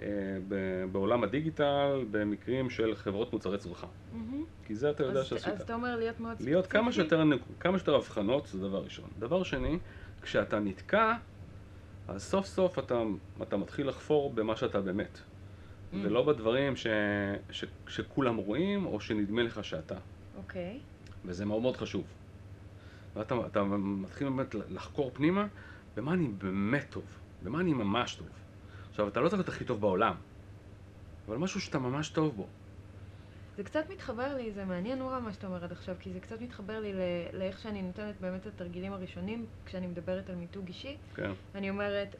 אה, 0.00 0.06
ב- 0.48 0.84
בעולם 0.92 1.24
הדיגיטל, 1.24 2.04
במקרים 2.10 2.70
של 2.70 2.94
חברות 2.94 3.32
מוצרי 3.32 3.58
צריכה. 3.58 3.86
מהמם. 4.12 4.44
כי 4.66 4.74
זה 4.74 4.90
אתה 4.90 5.04
יודע 5.04 5.24
שעשית. 5.24 5.52
אז 5.54 5.60
אתה 5.60 5.74
אומר 5.74 5.96
להיות 5.96 6.20
מאוד 6.20 6.32
ספציפי? 6.34 6.50
להיות 6.50 6.66
כמה 6.66 6.92
שיותר, 6.92 7.22
כמה 7.60 7.78
שיותר 7.78 7.94
הבחנות 7.94 8.46
זה 8.46 8.60
דבר 8.60 8.84
ראשון. 8.84 9.10
דבר 9.18 9.42
שני, 9.42 9.78
כשאתה 10.22 10.58
נתקע, 10.60 11.12
אז 12.08 12.22
סוף 12.22 12.46
סוף 12.46 12.78
אתה, 12.78 13.02
אתה 13.42 13.56
מתחיל 13.56 13.88
לחפור 13.88 14.32
במה 14.32 14.56
שאתה 14.56 14.80
באמת. 14.80 15.18
Mm. 15.18 15.96
ולא 16.02 16.22
בדברים 16.22 16.76
ש, 16.76 16.86
ש, 17.50 17.64
שכולם 17.88 18.36
רואים 18.36 18.86
או 18.86 19.00
שנדמה 19.00 19.42
לך 19.42 19.64
שאתה. 19.64 19.96
אוקיי. 20.36 20.80
וזה 21.24 21.44
מאוד 21.44 21.62
מאוד 21.62 21.76
חשוב. 21.76 22.04
ואתה 23.16 23.34
אתה 23.46 23.64
מתחיל 23.64 24.28
באמת 24.28 24.54
לחקור 24.54 25.10
פנימה 25.14 25.46
במה 25.96 26.12
אני 26.12 26.28
באמת 26.28 26.86
טוב, 26.90 27.04
במה 27.42 27.60
אני 27.60 27.72
ממש 27.72 28.14
טוב. 28.14 28.28
עכשיו, 28.90 29.08
אתה 29.08 29.20
לא 29.20 29.28
צריך 29.28 29.38
להיות 29.38 29.48
הכי 29.48 29.64
טוב 29.64 29.80
בעולם, 29.80 30.14
אבל 31.28 31.36
משהו 31.36 31.60
שאתה 31.60 31.78
ממש 31.78 32.08
טוב 32.08 32.36
בו. 32.36 32.46
זה 33.56 33.64
קצת 33.64 33.90
מתחבר 33.90 34.36
לי, 34.36 34.52
זה 34.52 34.64
מעניין 34.64 34.98
נורא 34.98 35.20
מה 35.20 35.32
שאתה 35.32 35.46
אומר 35.46 35.64
עד 35.64 35.72
עכשיו, 35.72 35.96
כי 36.00 36.12
זה 36.12 36.20
קצת 36.20 36.40
מתחבר 36.40 36.80
לי 36.80 36.92
לאיך 37.32 37.58
שאני 37.58 37.82
נותנת 37.82 38.14
באמת 38.20 38.40
את 38.40 38.46
התרגילים 38.46 38.92
הראשונים 38.92 39.46
כשאני 39.66 39.86
מדברת 39.86 40.30
על 40.30 40.36
מיתוג 40.36 40.66
אישי. 40.68 40.96
כן, 41.14 41.30
אני 41.54 41.70
אומרת, 41.70 42.16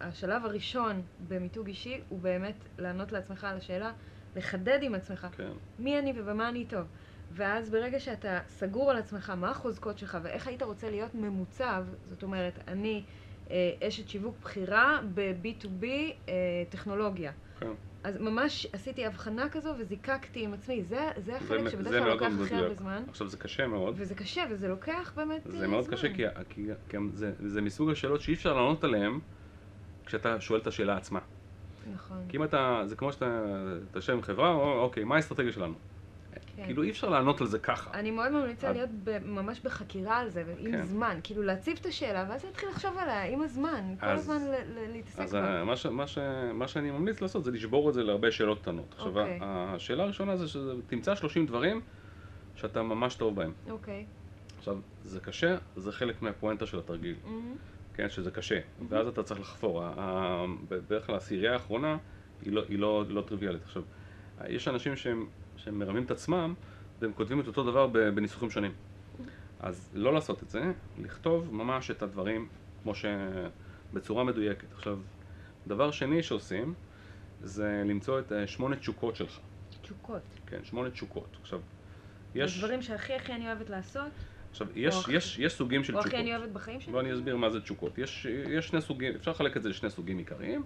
השלב 0.00 0.44
הראשון 0.44 1.02
במיתוג 1.28 1.66
אישי 1.66 2.00
הוא 2.08 2.20
באמת 2.20 2.54
לענות 2.78 3.12
לעצמך 3.12 3.44
על 3.44 3.56
השאלה, 3.56 3.92
לחדד 4.36 4.78
עם 4.82 4.94
עצמך 4.94 5.26
כן. 5.36 5.52
מי 5.78 5.98
אני 5.98 6.12
ובמה 6.16 6.48
אני 6.48 6.64
טוב. 6.64 6.86
ואז 7.32 7.70
ברגע 7.70 8.00
שאתה 8.00 8.40
סגור 8.48 8.90
על 8.90 8.96
עצמך, 8.96 9.32
מה 9.36 9.50
החוזקות 9.50 9.98
שלך 9.98 10.18
ואיך 10.22 10.46
היית 10.46 10.62
רוצה 10.62 10.90
להיות 10.90 11.14
ממוצב, 11.14 11.84
זאת 12.04 12.22
אומרת, 12.22 12.58
אני 12.68 13.02
אה, 13.50 13.70
אשת 13.88 14.08
שיווק 14.08 14.36
בכירה 14.42 15.00
ב-B2B 15.14 15.84
אה, 15.84 16.34
טכנולוגיה. 16.68 17.32
כן. 17.62 17.70
אז 18.04 18.20
ממש 18.20 18.66
עשיתי 18.72 19.06
הבחנה 19.06 19.48
כזו 19.48 19.74
וזיקקתי 19.78 20.44
עם 20.44 20.54
עצמי. 20.54 20.82
זה, 20.84 21.10
זה 21.16 21.36
החלק 21.36 21.64
זה- 21.64 21.70
שבדרך 21.70 21.90
זה 21.90 21.98
כלל 22.00 22.08
לוקח 22.12 22.26
הכי 22.44 22.54
הרבה. 22.54 22.74
זמן. 22.74 23.04
עכשיו, 23.08 23.28
זה 23.28 23.36
קשה 23.36 23.66
מאוד. 23.66 23.94
וזה 23.98 24.14
קשה, 24.14 24.42
וזה 24.50 24.68
לוקח 24.68 25.12
באמת 25.16 25.42
זה 25.44 25.62
אה, 25.62 25.68
מאוד 25.68 25.84
זמן. 25.84 25.94
קשה, 25.96 26.08
כי, 26.14 26.22
כי, 26.48 26.66
כי 26.88 26.96
זה, 27.12 27.32
זה 27.38 27.60
מסוג 27.62 27.90
השאלות 27.90 28.20
שאי 28.20 28.34
אפשר 28.34 28.52
לענות 28.54 28.84
עליהן 28.84 29.18
כשאתה 30.06 30.40
שואל 30.40 30.60
את 30.60 30.66
השאלה 30.66 30.96
עצמה. 30.96 31.20
נכון. 31.94 32.24
כי 32.28 32.36
אם 32.36 32.44
אתה, 32.44 32.82
זה 32.86 32.96
כמו 32.96 33.12
שאתה 33.12 33.44
אתה 33.90 33.98
יושב 33.98 34.12
עם 34.12 34.22
חברה, 34.22 34.48
או, 34.54 34.78
אוקיי, 34.82 35.04
מה 35.04 35.16
האסטרטגיה 35.16 35.52
שלנו? 35.52 35.74
כן. 36.56 36.64
כאילו 36.64 36.82
אי 36.82 36.90
אפשר 36.90 37.08
לענות 37.08 37.40
על 37.40 37.46
זה 37.46 37.58
ככה. 37.58 37.90
אני 37.94 38.10
מאוד 38.10 38.32
ממליצה 38.32 38.68
אז- 38.68 38.76
להיות 38.76 38.90
ב- 39.04 39.18
ממש 39.26 39.60
בחקירה 39.60 40.18
על 40.18 40.28
זה, 40.28 40.44
ועם 40.46 40.72
כן. 40.72 40.84
זמן. 40.84 41.20
כאילו 41.22 41.42
להציב 41.42 41.78
את 41.80 41.86
השאלה, 41.86 42.26
ואז 42.28 42.44
להתחיל 42.44 42.68
לחשוב 42.68 42.96
עליה 42.98 43.24
עם 43.24 43.42
הזמן. 43.42 43.94
כל 44.00 44.06
אז- 44.06 44.20
הזמן 44.20 44.42
להתעסק 44.92 45.20
אז 45.20 45.32
בה. 45.32 45.60
ה- 45.60 45.64
מה, 45.64 45.76
ש, 45.76 45.86
מה, 45.86 46.06
ש, 46.06 46.18
מה 46.54 46.68
שאני 46.68 46.90
ממליץ 46.90 47.20
לעשות 47.20 47.44
זה 47.44 47.50
לשבור 47.50 47.88
את 47.88 47.94
זה 47.94 48.02
להרבה 48.02 48.30
שאלות 48.30 48.60
קטנות. 48.62 48.92
עכשיו, 48.92 49.06
אוקיי. 49.08 49.38
השאלה 49.42 50.02
הראשונה 50.02 50.36
זה 50.36 50.48
שתמצא 50.48 51.14
30 51.14 51.46
דברים 51.46 51.80
שאתה 52.56 52.82
ממש 52.82 53.14
טוב 53.14 53.36
בהם. 53.36 53.52
אוקיי. 53.70 54.06
עכשיו, 54.58 54.76
זה 55.04 55.20
קשה, 55.20 55.56
זה 55.76 55.92
חלק 55.92 56.22
מהפואנטה 56.22 56.66
של 56.66 56.78
התרגיל, 56.78 57.14
מהמם. 57.24 57.56
כן, 57.94 58.08
שזה 58.10 58.30
קשה, 58.30 58.58
ואז 58.88 59.06
אתה 59.06 59.22
צריך 59.22 59.40
לחפור. 59.40 59.82
בדרך 60.68 61.06
כלל 61.06 61.14
העשירייה 61.14 61.52
האחרונה 61.52 61.96
היא 62.42 62.52
לא, 62.52 62.62
היא 62.68 62.78
לא, 62.78 63.04
לא 63.08 63.20
טריוויאלית. 63.22 63.62
עכשיו, 63.62 63.82
יש 64.48 64.68
אנשים 64.68 64.96
שהם, 64.96 65.26
שהם 65.64 65.78
מרמים 65.78 66.02
את 66.02 66.10
עצמם 66.10 66.54
והם 67.00 67.12
כותבים 67.12 67.40
את 67.40 67.46
אותו 67.46 67.64
דבר 67.64 67.86
בניסוחים 67.86 68.50
שונים. 68.50 68.72
אז 69.60 69.90
לא 69.94 70.14
לעשות 70.14 70.42
את 70.42 70.50
זה, 70.50 70.62
לכתוב 70.98 71.54
ממש 71.54 71.90
את 71.90 72.02
הדברים 72.02 72.48
כמו 72.82 72.94
ש... 72.94 73.04
בצורה 73.92 74.24
מדויקת. 74.24 74.72
עכשיו, 74.74 74.98
דבר 75.66 75.90
שני 75.90 76.22
שעושים 76.22 76.74
זה 77.42 77.82
למצוא 77.86 78.20
את 78.20 78.32
אה, 78.32 78.46
שמונה 78.46 78.76
תשוקות 78.76 79.16
שלך. 79.16 79.38
תשוקות. 79.82 80.22
כן, 80.46 80.64
שמונה 80.64 80.90
תשוקות. 80.90 81.36
עכשיו, 81.40 81.60
יש... 82.34 82.52
יש... 82.52 82.58
דברים 82.58 82.82
שהכי 82.82 83.12
הכי 83.14 83.32
אני 83.32 83.46
אוהבת 83.46 83.70
לעשות, 83.70 84.10
עכשיו, 84.50 84.66
יש, 84.74 84.96
הכי- 84.96 85.12
יש, 85.12 85.38
יש 85.38 85.52
סוגים 85.54 85.84
של 85.84 85.94
או 85.96 86.00
תשוקות. 86.00 86.14
הכי 86.14 86.22
אני 86.22 86.36
אוהבת 86.36 86.52
בחיים 86.52 86.80
שלי. 86.80 86.94
ואני 86.94 87.12
אסביר 87.14 87.36
מה 87.36 87.50
זה 87.50 87.60
תשוקות. 87.60 87.98
יש, 87.98 88.26
יש 88.48 88.68
שני 88.68 88.80
סוגים, 88.80 89.14
אפשר 89.14 89.30
לחלק 89.30 89.56
את 89.56 89.62
זה 89.62 89.68
לשני 89.68 89.90
סוגים 89.90 90.18
עיקריים. 90.18 90.62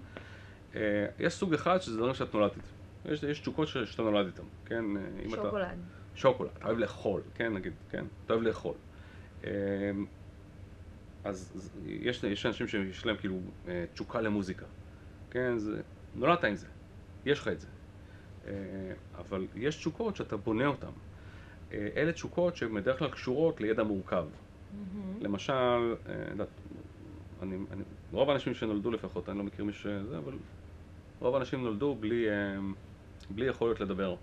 אה, 0.75 1.07
יש 1.19 1.35
סוג 1.35 1.55
אחד 1.55 1.79
שזה 1.79 1.97
דברים 1.97 2.15
שאת 2.15 2.35
נולדת 2.35 2.57
איתם. 2.57 2.76
יש, 3.13 3.23
יש 3.23 3.41
תשוקות 3.41 3.69
ש- 3.69 3.77
שאתה 3.79 4.03
נולד 4.03 4.27
איתם, 4.27 4.43
כן? 4.65 4.97
אה, 4.97 5.03
אם 5.25 5.35
אתה... 5.35 5.43
שוקולד. 5.43 5.79
שוקולד, 6.15 6.51
אתה 6.59 6.67
אוהב 6.67 6.79
לאכול, 6.79 7.23
כן, 7.35 7.53
נגיד, 7.55 7.73
כן? 7.91 8.05
אתה 8.25 8.33
אוהב 8.33 8.45
לאכול. 8.47 8.75
אמ, 9.45 9.51
אז 11.25 11.53
אז 11.57 11.71
יש, 11.87 12.25
יש 12.25 12.47
אנשים 12.47 12.69
שיש 12.69 13.07
להם 13.07 13.17
כאילו 13.17 13.41
אה, 13.69 13.85
תשוקה 13.95 14.21
למוזיקה, 14.21 14.67
כן? 15.31 15.59
זה, 15.59 15.81
נולדת 16.15 16.45
עם 16.45 16.57
זה, 16.57 16.67
יש 17.27 17.39
לך 17.39 17.49
את 17.49 17.61
זה. 17.61 17.67
אה, 18.47 18.53
אבל 19.19 19.47
יש 19.55 19.77
תשוקות 19.77 20.17
שאתה 20.17 20.37
בונה 20.37 20.67
אותן. 20.67 20.91
אלה 21.73 22.13
תשוקות 22.13 22.57
שהן 22.57 22.75
בדרך 22.75 22.99
כלל 22.99 23.11
קשורות 23.11 23.61
לידע 23.61 23.83
מורכב. 23.83 24.27
מהמם. 24.73 25.21
למשל, 25.21 25.95
אני, 27.43 27.57
אני, 27.71 27.83
רוב 28.13 28.31
האנשים 28.31 28.55
שנולדו 28.55 28.91
לפחות, 28.91 29.29
אני 29.29 29.39
לא 29.39 29.45
מכיר 29.45 29.65
מישהו 29.65 29.83
שזה, 29.83 30.19
אבל 30.19 30.33
רוב 31.21 31.35
האנשים 31.35 31.63
נולדו 31.63 31.95
בלי, 31.95 32.29
אה, 32.31 32.59
בלי 33.31 33.47
יכולת 33.47 33.81
לדבר, 33.81 34.17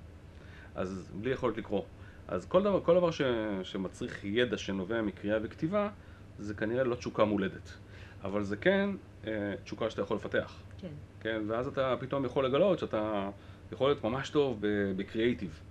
אז 0.76 1.12
בלי 1.22 1.32
יכולת 1.32 1.58
לקרוא. 1.58 1.82
אז 2.28 2.46
כל 2.46 2.64
דבר, 2.64 2.82
כל 2.84 2.96
דבר 2.96 3.12
ש, 3.12 3.22
שמצריך 3.64 4.24
ידע 4.24 4.58
שנובע 4.58 5.02
מקריאה 5.02 5.38
וכתיבה, 5.44 5.90
זה 6.40 6.54
כנראה 6.54 6.84
לא 6.84 6.96
תשוקה 6.96 7.26
מולדת. 7.26 7.70
אבל 8.24 8.44
זה 8.44 8.58
כן 8.58 8.90
אה, 9.28 9.54
תשוקה 9.64 9.90
שאתה 9.90 10.02
יכול 10.02 10.18
לפתח, 10.18 10.56
כן. 10.78 10.88
כן? 11.20 11.42
ואז 11.48 11.68
אתה 11.68 11.96
פתאום 12.00 12.26
יכול 12.26 12.46
לגלות 12.46 12.80
שאתה 12.80 13.30
יכול 13.72 13.90
להיות 13.90 14.04
ממש 14.04 14.30
טוב 14.30 14.58
ב- 14.62 14.94
בקריאייטיב. 14.98 15.62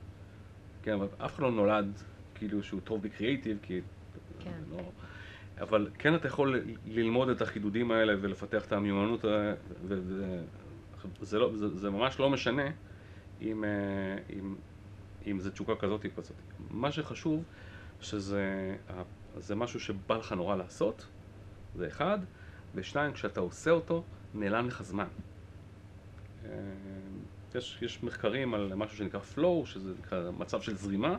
כן, 0.82 0.92
אבל 0.92 1.06
אף 1.18 1.34
אחד 1.34 1.42
לא 1.42 1.50
נולד 1.50 1.98
כאילו 2.34 2.62
שהוא 2.62 2.80
טוב 2.84 3.02
בקריאייטיב, 3.02 3.58
כי... 3.62 3.80
כן. 4.40 4.50
לא, 4.70 4.82
אבל 5.60 5.90
כן 5.98 6.14
אתה 6.14 6.26
יכול 6.26 6.60
ללמוד 6.86 7.28
את 7.28 7.42
החידודים 7.42 7.90
האלה 7.90 8.14
ולפתח 8.20 8.64
את 8.66 8.72
המיומנות, 8.72 9.24
ה- 9.24 9.54
ו- 9.88 9.98
ו- 10.06 10.44
זה, 11.20 11.38
לא, 11.38 11.56
זה, 11.56 11.68
זה 11.68 11.90
ממש 11.90 12.20
לא 12.20 12.30
משנה 12.30 12.66
אם, 13.42 13.64
אה, 13.64 13.68
אם, 14.38 14.54
אם 15.26 15.40
זה 15.40 15.50
תשוקה 15.50 15.76
כזאת 15.76 16.04
או 16.04 16.10
כזאת. 16.16 16.36
מה 16.70 16.92
שחשוב, 16.92 17.44
שזה 18.00 18.76
זה 19.36 19.54
משהו 19.54 19.80
שבא 19.80 20.16
לך 20.16 20.32
נורא 20.32 20.56
לעשות, 20.56 21.06
זה 21.74 21.86
אחד, 21.86 22.18
ושניים, 22.74 23.12
כשאתה 23.12 23.40
עושה 23.40 23.70
אותו, 23.70 24.04
נעלם 24.34 24.66
לך 24.68 24.82
זמן. 24.82 25.06
אה, 26.44 26.50
יש, 27.54 27.78
יש 27.82 28.02
מחקרים 28.02 28.54
על 28.54 28.74
משהו 28.74 28.96
שנקרא 28.96 29.20
flow, 29.34 29.66
שזה 29.66 29.92
נקרא 29.98 30.30
מצב 30.30 30.60
של 30.60 30.76
זרימה. 30.76 31.16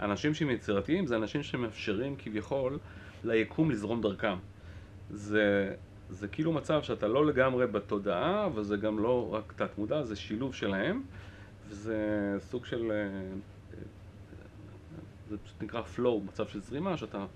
אנשים 0.00 0.34
שהם 0.34 0.50
יצירתיים 0.50 1.06
זה 1.06 1.16
אנשים 1.16 1.42
שמאפשרים 1.42 2.16
כביכול 2.18 2.78
ליקום 3.24 3.70
לזרום 3.70 4.02
דרכם. 4.02 4.36
זה, 5.10 5.74
זה 6.10 6.28
כאילו 6.28 6.52
מצב 6.52 6.82
שאתה 6.82 7.08
לא 7.08 7.26
לגמרי 7.26 7.66
בתודעה, 7.66 8.48
וזה 8.54 8.76
גם 8.76 8.98
לא 8.98 9.34
רק 9.34 9.52
תת 9.56 9.78
מודע, 9.78 10.02
זה 10.02 10.16
שילוב 10.16 10.54
שלהם, 10.54 11.02
וזה 11.70 11.96
סוג 12.40 12.64
של... 12.64 12.90
אה, 12.90 12.96
אה, 12.96 13.82
זה 15.28 15.38
פשוט 15.38 15.62
נקרא 15.62 15.82
flow, 15.96 16.24
מצב 16.26 16.48
של 16.48 16.60
זרימה, 16.60 16.96
שאתה 16.96 17.26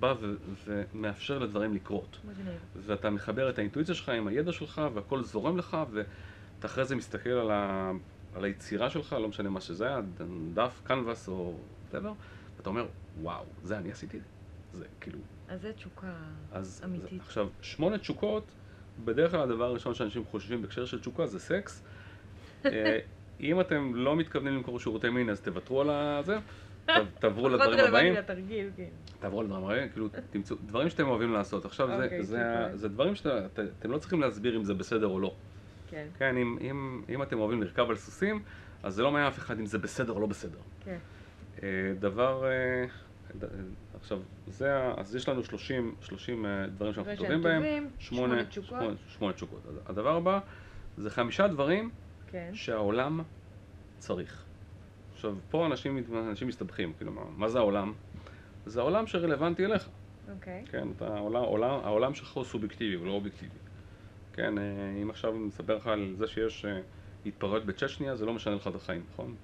בא 0.00 0.14
ו- 0.20 0.34
ומאפשר 0.66 1.38
לדברים 1.38 1.74
לקרות. 1.74 2.18
מגניב. 2.24 2.58
ואתה 2.76 3.10
מחבר 3.10 3.50
את 3.50 3.58
האינטואיציה 3.58 3.94
שלך 3.94 4.08
עם 4.08 4.26
הידע 4.26 4.52
שלך, 4.52 4.80
והכל 4.94 5.22
זורם 5.22 5.56
לך, 5.58 5.76
ואתה 5.90 6.66
אחרי 6.66 6.84
זה 6.84 6.96
מסתכל 6.96 7.30
על, 7.30 7.50
ה... 7.50 7.90
על 8.34 8.44
היצירה 8.44 8.90
שלך, 8.90 9.12
לא 9.12 9.28
משנה 9.28 9.50
מה 9.50 9.60
שזה 9.60 9.86
היה, 9.86 10.00
דף, 10.54 10.80
קנבס 10.84 11.28
או 11.28 11.58
whatever, 11.90 12.12
ואתה 12.56 12.70
אומר, 12.70 12.86
וואו, 13.20 13.44
זה 13.62 13.78
אני 13.78 13.92
עשיתי? 13.92 14.18
זה 14.72 14.84
כאילו... 15.00 15.18
אז 15.48 15.62
זה 15.62 15.72
תשוקה 15.72 16.12
אז 16.52 16.80
אמיתית. 16.84 17.10
זה, 17.10 17.16
עכשיו, 17.26 17.48
שמונה 17.60 17.98
תשוקות, 17.98 18.44
בדרך 19.04 19.30
כלל 19.30 19.40
הדבר 19.40 19.64
הראשון 19.64 19.94
שאנשים 19.94 20.24
חושבים 20.24 20.62
בהקשר 20.62 20.84
של 20.84 21.00
תשוקה 21.00 21.26
זה 21.26 21.38
סקס. 21.38 21.82
אה, 23.40 23.46
אם 23.46 23.60
אתם 23.60 23.92
לא 23.94 24.16
מתכוונים 24.16 24.54
למכור 24.54 24.80
שירותי 24.80 25.08
מין, 25.10 25.30
אז 25.30 25.40
תוותרו 25.40 25.80
על 25.80 25.90
הזה, 25.90 26.38
ת- 26.86 26.90
תעברו 27.18 27.48
לדברים 27.48 27.70
הבאים. 27.88 28.14
כן. 28.76 28.84
תעברו 29.20 29.42
לדברים 29.42 29.64
הבאים, 29.64 29.88
כאילו, 29.88 30.08
תמצאו, 30.30 30.56
דברים 30.66 30.88
שאתם 30.88 31.08
אוהבים 31.08 31.32
לעשות. 31.32 31.64
עכשיו, 31.64 31.86
זה, 31.96 32.04
אוקיי, 32.04 32.22
זה, 32.22 32.36
זה 32.74 32.88
דברים 32.88 33.14
שאתם 33.14 33.62
לא 33.90 33.98
צריכים 33.98 34.20
להסביר 34.20 34.56
אם 34.56 34.64
זה 34.64 34.74
בסדר 34.74 35.06
או 35.06 35.20
לא. 35.20 35.34
כן, 35.90 36.06
כן, 36.18 36.36
אם, 36.36 36.58
אם, 36.60 37.02
אם 37.08 37.22
אתם 37.22 37.38
אוהבים 37.38 37.62
לרכב 37.62 37.90
על 37.90 37.96
סוסים, 37.96 38.42
אז 38.82 38.94
זה 38.94 39.02
לא 39.02 39.10
מעניין 39.12 39.28
אף 39.32 39.38
אחד 39.38 39.58
אם 39.58 39.66
זה 39.66 39.78
בסדר 39.78 40.12
או 40.12 40.20
לא 40.20 40.26
בסדר. 40.26 40.58
כן. 40.84 40.98
אה, 41.62 41.68
דבר, 42.00 42.44
אה, 42.44 42.84
ד- 43.38 43.44
עכשיו, 44.00 44.18
זה, 44.46 44.72
אז 44.96 45.16
יש 45.16 45.28
לנו 45.28 45.44
30, 45.44 45.94
30 46.00 46.46
אה, 46.46 46.66
דברים 46.66 46.92
שאנחנו 46.94 47.12
טובים 47.16 47.42
בהם, 47.42 47.62
שמונה 47.98 48.44
תשוקות. 48.44 48.78
שמונה, 49.08 49.32
תשוקות. 49.32 49.60
הדבר 49.86 50.16
הבא 50.16 50.38
זה 50.96 51.10
חמישה 51.10 51.48
דברים 51.48 51.90
כן. 52.30 52.50
שהעולם 52.54 53.20
צריך. 53.98 54.44
עכשיו, 55.12 55.36
פה 55.50 55.66
אנשים, 55.66 56.04
אנשים 56.30 56.48
מסתבכים, 56.48 56.92
כאילו, 56.92 57.12
מה, 57.12 57.22
מה 57.36 57.48
זה 57.48 57.58
העולם? 57.58 57.92
זה 58.66 58.80
העולם 58.80 59.06
שרלוונטי 59.06 59.64
אליך, 59.64 59.88
אוקיי. 60.34 60.64
כן? 60.70 60.88
אתה, 60.96 61.16
העולם, 61.16 61.42
העולם, 61.42 61.80
העולם 61.84 62.14
שלך 62.14 62.32
הוא 62.32 62.44
סובייקטיבי, 62.44 62.94
הוא 62.94 63.06
לא 63.06 63.12
אובייקטיבי. 63.12 63.58
כן, 64.32 64.58
אה, 64.58 64.62
אם 65.02 65.10
עכשיו 65.10 65.30
אני 65.36 65.38
מספר 65.38 65.76
לך 65.76 65.86
על 65.86 66.14
זה 66.18 66.26
שיש 66.26 66.64
אה, 66.64 66.80
התפרעויות 67.26 67.66
בצ'צ'ניה, 67.66 68.16
זה 68.16 68.26
לא 68.26 68.32
משנה 68.32 68.54
לך 68.54 68.68
את 68.68 68.74
החיים, 68.74 69.02
נכון? 69.12 69.34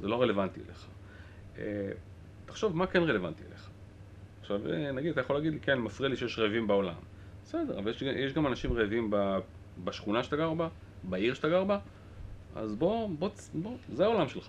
זה 0.00 0.08
לא 0.08 0.22
רלוונטי 0.22 0.60
אליך. 0.66 0.86
אה, 1.58 1.90
תחשוב 2.46 2.76
מה 2.76 2.86
כן 2.86 3.02
רלוונטי 3.02 3.42
אליך. 3.48 3.70
עכשיו, 4.40 4.60
נגיד, 4.94 5.10
אתה 5.10 5.20
יכול 5.20 5.36
להגיד 5.36 5.52
לי, 5.52 5.60
כן, 5.60 5.78
מפריע 5.78 6.08
לי 6.08 6.16
שיש 6.16 6.38
רעבים 6.38 6.66
בעולם. 6.66 6.94
בסדר, 7.44 7.78
אבל 7.78 7.90
יש, 7.90 8.02
יש 8.02 8.32
גם 8.32 8.46
אנשים 8.46 8.72
רעבים 8.72 9.10
בשכונה 9.84 10.22
שאתה 10.22 10.36
גר 10.36 10.54
בה, 10.54 10.68
בעיר 11.04 11.34
שאתה 11.34 11.48
גר 11.48 11.64
בה, 11.64 11.78
אז 12.56 12.74
בוא, 12.74 13.08
בוא, 13.18 13.28
בוא, 13.54 13.76
זה 13.92 14.04
העולם 14.04 14.28
שלך. 14.28 14.48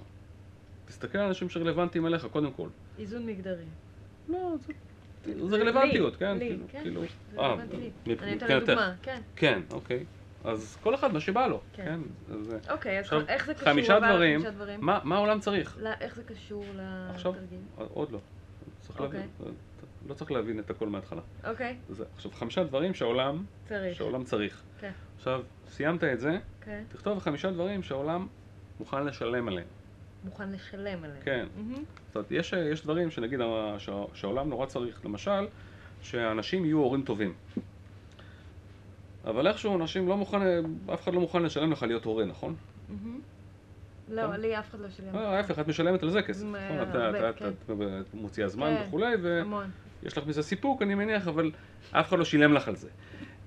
תסתכל 0.86 1.18
על 1.18 1.28
אנשים 1.28 1.50
שרלוונטיים 1.50 2.06
אליך, 2.06 2.26
קודם 2.26 2.52
כל. 2.52 2.68
איזון 3.00 3.26
מגדרי. 3.26 3.64
לא, 4.30 4.56
זה, 4.58 4.74
זה 5.48 5.58
רלוונטיות, 5.58 6.16
כן? 6.16 6.38
לי, 6.38 6.48
כאילו, 6.48 6.66
כן. 6.72 6.82
כאילו, 6.82 7.02
זה 7.32 7.40
אה, 7.40 7.48
רלוונטי 7.48 7.78
לי. 7.78 7.90
אני 8.06 8.14
אתן 8.14 8.24
מבחינתך. 8.24 8.50
לדוגמה, 8.50 8.94
כן. 9.02 9.22
כן, 9.36 9.62
אוקיי. 9.72 10.06
אז 10.44 10.78
כל 10.84 10.96
אחד 10.96 11.14
מה 11.14 11.20
שבא 11.20 11.48
לו, 11.48 11.62
כן. 11.74 11.86
כן? 11.86 12.00
אז, 12.34 12.54
אה, 12.54 12.74
אוקיי, 12.74 13.00
אז 13.00 13.06
עכשיו, 13.06 13.22
איך 13.28 13.46
זה 13.46 13.54
קשור? 13.54 13.66
חמישה 13.70 14.00
דברים, 14.00 14.44
דברים. 14.44 14.82
מה, 14.82 15.00
מה 15.04 15.16
העולם 15.16 15.40
צריך? 15.40 15.78
לא, 15.82 15.90
איך 16.02 16.16
זה 16.16 16.24
קשור 16.24 16.66
עכשיו, 17.14 17.32
לתרגיל? 17.32 17.60
עוד 17.94 18.12
לא. 18.12 18.20
צריך 18.80 19.00
אוקיי. 19.00 19.20
להבין, 19.20 19.56
לא 20.08 20.14
צריך 20.14 20.32
להבין 20.32 20.60
את 20.60 20.70
הכל 20.70 20.88
מההתחלה. 20.90 21.22
אוקיי, 21.44 21.78
זה, 21.90 22.04
עכשיו, 22.16 22.32
חמישה 22.32 22.64
דברים 22.64 22.94
שהעולם, 22.94 23.44
צריך. 23.68 23.98
שהעולם 23.98 24.24
צריך. 24.24 24.62
כן. 24.80 24.92
עכשיו, 25.18 25.42
סיימת 25.68 26.04
את 26.04 26.20
זה, 26.20 26.38
כן. 26.62 26.84
תכתוב 26.90 27.20
חמישה 27.20 27.52
דברים 27.52 27.84
שהעולם 27.84 28.28
מוכן 28.80 29.06
לשלם 29.06 29.48
עליהם. 29.48 29.68
מוכן 30.24 30.50
לשלם 30.52 31.04
עליהם. 31.04 31.22
כן. 31.24 31.46
מהמם. 31.56 31.74
זאת 32.08 32.16
אומרת, 32.16 32.32
יש, 32.32 32.54
יש 32.54 32.84
דברים 32.84 33.12
שנגיד 33.12 33.40
שה- 33.78 34.06
שהעולם 34.14 34.50
נורא 34.50 34.66
צריך, 34.66 35.06
למשל, 35.06 35.48
שאנשים 36.02 36.66
יהיו 36.66 36.78
הורים 36.78 37.02
טובים. 37.04 37.34
אבל 39.26 39.48
איכשהו 39.48 39.76
אנשים 39.76 40.08
לא 40.08 40.18
מוכן, 40.18 40.38
אף 40.94 41.04
אחד 41.04 41.14
לא 41.14 41.20
מוכן 41.20 41.44
לשלם 41.44 41.72
לך 41.72 41.84
להיות 41.84 42.06
הורה, 42.06 42.26
נכון? 42.26 42.56
לא, 44.10 44.24
נכון. 44.28 44.40
לי 44.40 44.60
אף 44.60 44.70
אחד 44.70 44.80
לא 44.80 44.90
שילם. 44.90 45.16
אה, 45.16 45.38
ההפך, 45.38 45.60
את 45.60 45.68
משלמת 45.68 46.04
על 46.04 46.10
זה 46.10 46.22
כסף, 46.22 46.46
נכון? 46.46 46.80
את- 48.02 48.14
מוציאה 48.14 48.48
זמן. 48.48 48.76
וכולי, 48.88 49.14
המון. 50.02 50.24
לך 50.24 50.28
מזה 50.28 50.44
סיפוק, 50.44 50.82
אני 50.82 50.96
מניח, 50.96 51.28
אבל 51.28 51.52
אף 51.92 52.08
אחד 52.08 52.20
לא 52.20 52.26
שילם 52.26 52.54
לך 52.54 52.68
על 52.68 52.76
זה. 52.76 52.90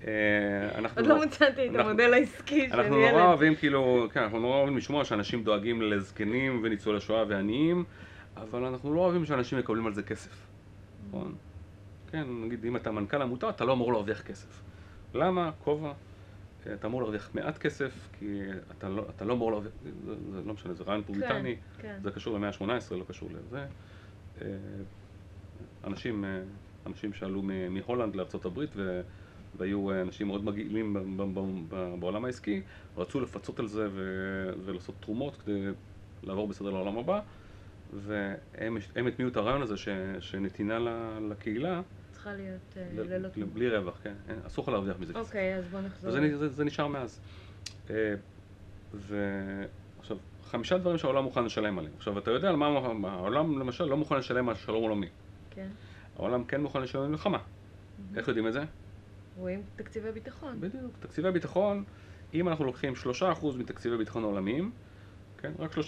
אה, 0.06 0.88
עוד 0.96 1.06
לא 1.06 1.22
מצאתי 1.22 1.68
את 1.68 1.74
המודל 1.74 2.14
העסקי 2.14 2.68
של 2.68 2.80
אנחנו 2.80 2.96
נורא 2.96 3.08
ילד. 3.08 3.20
אוהבים, 3.20 3.54
כאילו, 3.54 4.08
כן, 4.12 4.22
אנחנו 4.22 4.40
נורא 4.40 4.56
אוהבים 4.56 4.76
לשמוע 4.76 5.04
שאנשים 5.04 5.44
דואגים 5.44 5.82
לזקנים 5.82 6.60
וניצולי 6.64 7.00
שואה 7.00 7.24
ועניים, 7.28 7.84
אבל 8.36 8.64
אנחנו 8.64 8.94
לא 8.94 9.00
אוהבים 9.00 9.24
שאנשים 9.24 9.58
מקבלים 9.58 9.86
על 9.86 9.94
זה 9.94 10.02
כסף, 10.02 10.46
נכון? 11.08 11.34
כן, 12.10 12.24
נגיד, 12.44 12.64
אם 12.64 12.76
אתה 12.76 12.90
מנכ"ל 12.90 13.22
עמותה, 13.22 13.48
אתה 13.48 13.64
לא 13.64 13.72
אמור 13.72 13.92
להרוויח 13.92 14.22
כסף. 14.22 14.62
למה? 15.14 15.50
כובע. 15.64 15.92
אה, 16.66 16.74
אתה 16.74 16.86
אמור 16.86 17.00
להרוויח 17.00 17.30
מעט 17.34 17.58
כסף, 17.58 18.08
כי 18.18 18.40
אתה 18.78 18.88
לא, 18.88 19.06
אתה 19.16 19.24
לא 19.24 19.32
אמור 19.32 19.50
להרוויח, 19.50 19.72
זה, 19.82 20.14
זה 20.32 20.40
לא 20.46 20.54
משנה, 20.54 20.74
זה 20.74 20.84
רעיון 20.84 21.02
פוריטני, 21.02 21.56
כן. 21.78 21.98
זה 22.02 22.10
קשור 22.10 22.36
למאה 22.36 22.48
ה-18, 22.48 22.94
לא 22.94 23.04
קשור 23.08 23.28
לזה. 23.32 23.66
אנשים, 25.84 26.24
אה, 26.24 26.42
אנשים 26.86 27.12
שעלו 27.12 27.42
מהולנד 27.70 28.16
לארה"ב. 28.16 28.60
והיו 29.58 29.90
אה, 29.90 30.02
אנשים 30.02 30.26
מאוד 30.26 30.44
מגעילים 30.44 30.96
בעולם 32.00 32.24
העסקי, 32.24 32.60
רצו 32.96 33.20
לפצות 33.20 33.58
על 33.58 33.66
זה. 33.66 33.88
ולעשות 34.64 34.94
תרומות 35.00 35.36
כדי 35.36 35.60
לעבור 36.22 36.48
בסדר 36.48 36.70
לעולם 36.70 36.98
הבא, 36.98 37.20
והם 37.92 38.76
הם 38.96 39.06
הטמיעו 39.06 39.30
את 39.30 39.36
הרעיון 39.36 39.62
הזה 39.62 39.76
ש... 39.76 39.88
שנתינה 40.20 40.78
לקהילה, 41.30 41.80
צריכה 42.12 42.34
להיות 42.34 42.76
אה, 42.76 42.88
ללא. 43.18 43.28
בלי 43.52 43.76
רווח, 43.76 43.98
כן, 44.02 44.14
אסור 44.46 44.62
לך 44.64 44.68
להרוויח 44.68 44.96
מזה 45.00 45.12
כסף. 45.14 45.26
אוקיי, 45.26 45.56
אז 45.56 45.64
בוא 45.68 45.80
נחזור. 45.80 46.10
וזה 46.10 46.20
נ- 46.20 46.36
זה, 46.36 46.48
זה 46.48 46.64
נשאר 46.64 46.86
מאז. 46.86 47.20
ועכשיו, 48.94 50.16
חמישה 50.44 50.78
דברים 50.78 50.98
שהעולם 50.98 51.24
מוכן 51.24 51.44
לשלם 51.44 51.78
עליהם. 51.78 51.94
עכשיו, 51.96 52.18
אתה 52.18 52.30
יודע 52.30 52.48
על 52.48 52.56
מה- 52.56 52.66
העולם 53.10 53.58
למשל 53.58 53.84
לא 53.84 53.96
מוכן 53.96 54.16
לשלם 54.16 54.48
על 54.48 54.54
שלום 54.54 54.82
עולמי. 54.82 55.08
כן. 55.54 55.68
העולם 56.16 56.44
כן 56.44 56.60
מוכן 56.60 56.82
לשלם 56.82 57.10
מלחמה. 57.10 57.38
איך 58.16 58.28
יודעים 58.28 58.46
את 58.46 58.52
זה? 58.52 58.64
רואים 59.36 59.62
תקציבי 59.76 60.12
ביטחון. 60.12 60.60
בדיוק. 60.60 60.92
תקציבי 61.00 61.30
ביטחון, 61.30 61.84
אם 62.34 62.48
אנחנו 62.48 62.64
לוקחים 62.64 62.92
3% 63.20 63.24
מתקציבי 63.58 63.96
ביטחון 63.96 64.22
העולמיים, 64.22 64.70
כן, 65.38 65.52
רק 65.58 65.72
3%. 65.72 65.80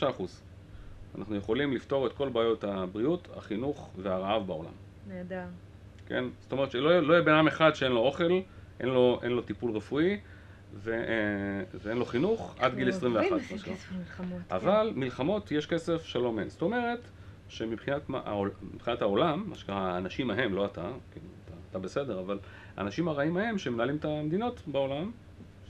אנחנו 1.18 1.37
יכולים 1.37 1.73
לפתור 1.73 2.06
את 2.06 2.12
כל 2.12 2.28
בעיות 2.28 2.64
הבריאות, 2.64 3.28
החינוך 3.37 3.90
והרעב 3.99 4.47
בעולם. 4.47 4.73
נהדר. 5.09 5.44
כן? 6.06 6.25
זאת 6.40 6.52
אומרת 6.52 6.71
שלא 6.71 7.00
לא 7.00 7.12
יהיה 7.12 7.23
בן 7.23 7.35
אדם 7.35 7.47
אחד 7.47 7.75
שאין 7.75 7.92
לו 7.92 8.00
אוכל, 8.00 8.40
אין 8.80 8.88
לו, 8.88 9.21
אין 9.23 9.33
לו 9.33 9.42
טיפול 9.42 9.71
רפואי 9.71 10.21
ו, 10.75 10.92
אה, 10.92 11.78
ואין 11.85 11.99
לו 11.99 12.04
חינוך 12.04 12.56
עד 12.59 12.75
גיל 12.75 12.88
21. 12.88 13.23
אנחנו 13.23 13.37
אוהבים 13.37 13.56
לשים 13.56 13.75
כסף 13.75 13.92
במלחמות. 13.92 14.42
כן. 14.49 14.54
אבל 14.54 14.92
מלחמות 14.97 15.52
יש 15.52 15.66
כסף, 15.66 16.04
שלום 16.04 16.38
אין. 16.38 16.49
זאת 16.49 16.62
אומרת 16.62 17.00
שמבחינת 17.54 19.02
העולם, 19.02 19.44
מה 19.46 19.54
שנקרא 19.54 19.75
האנשים 19.75 20.30
ההם, 20.30 20.54
לא 20.54 20.66
אתה, 20.66 20.90
כאילו, 21.12 21.26
אתה, 21.44 21.54
אתה 21.70 21.78
בסדר, 21.78 22.20
אבל 22.20 22.38
האנשים 22.76 23.08
הרעים 23.08 23.37
ההם 23.37 23.58
שמנהלים 23.58 23.96
את 23.96 24.04
המדינות 24.04 24.61
בעולם, 24.66 25.11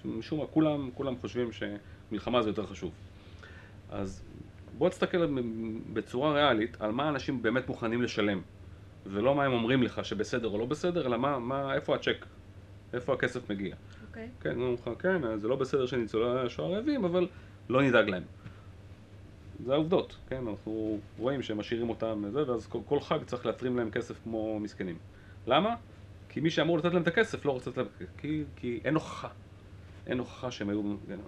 שמשום 0.03 0.41
מה 0.41 0.47
כולם, 0.47 0.91
כולם 0.95 1.17
חושבים 1.17 1.49
שמלחמה 1.53 2.43
זה 2.43 2.51
יותר 2.51 2.67
חשוב. 2.67 2.93
אז 3.91 4.23
בוא 4.79 4.89
תסתכל 4.89 5.27
בצורה 5.93 6.33
ריאלית 6.33 6.77
על 6.81 6.93
מה 6.93 7.09
אנשים 7.09 7.43
באמת 7.43 7.69
מוכנים 7.69 8.03
לשלם, 8.03 8.41
ולא 9.07 9.35
מה 9.35 9.45
הם 9.45 9.53
אומרים 9.53 9.83
לך 9.83 10.05
שבסדר 10.05 10.49
או 10.49 10.59
לא 10.59 10.67
בסדר, 10.67 11.07
אלא 11.07 11.19
מה, 11.19 11.39
מה, 11.39 11.75
איפה 11.75 11.95
הצ'ק, 11.95 12.27
איפה 12.93 13.13
הכסף 13.15 13.51
מגיע. 13.51 13.75
אוקיי. 14.09 14.29
כן, 14.41 14.51
אומרים 14.51 14.75
לך, 14.75 14.91
כן, 14.99 15.37
זה 15.37 15.49
לא 15.49 15.57
בסדר 15.57 15.87
שניצולי 15.87 16.41
השואה 16.41 16.69
רעבים, 16.69 17.05
אבל 17.05 17.27
לא 17.69 17.83
נדאג 17.83 18.09
להם. 18.09 18.23
זה 19.67 19.73
העובדות, 19.73 20.17
כן, 20.29 20.47
אנחנו 20.49 20.99
רואים 21.19 21.43
שהם 21.43 21.59
משאירים 21.59 21.91
אותם 21.91 22.23
וזה, 22.27 22.51
ואז 22.51 22.67
כל, 22.67 22.79
כל 22.85 23.01
חג 23.01 23.19
צריך 23.27 23.47
להתרים 23.47 23.77
להם 23.77 23.91
כסף 23.91 24.23
כמו 24.23 24.61
מסכנים. 24.61 24.99
למה? 25.47 25.75
כי 26.29 26.41
מי 26.41 26.51
שאמור 26.51 26.79
לתת 26.79 26.93
להם 26.93 27.03
את 27.03 27.09
הכסף 27.09 27.45
לא 27.45 27.53
רוצה 27.53 27.71
לתת 27.71 27.79
להם, 27.79 28.09
כי, 28.19 28.45
כי 28.57 28.81
אין 28.85 28.95
הוכחה. 28.95 29.29
אין 30.07 30.19
הוכחה 30.19 30.51
שהם 30.51 30.69
היו, 30.69 30.83
כן, 31.09 31.19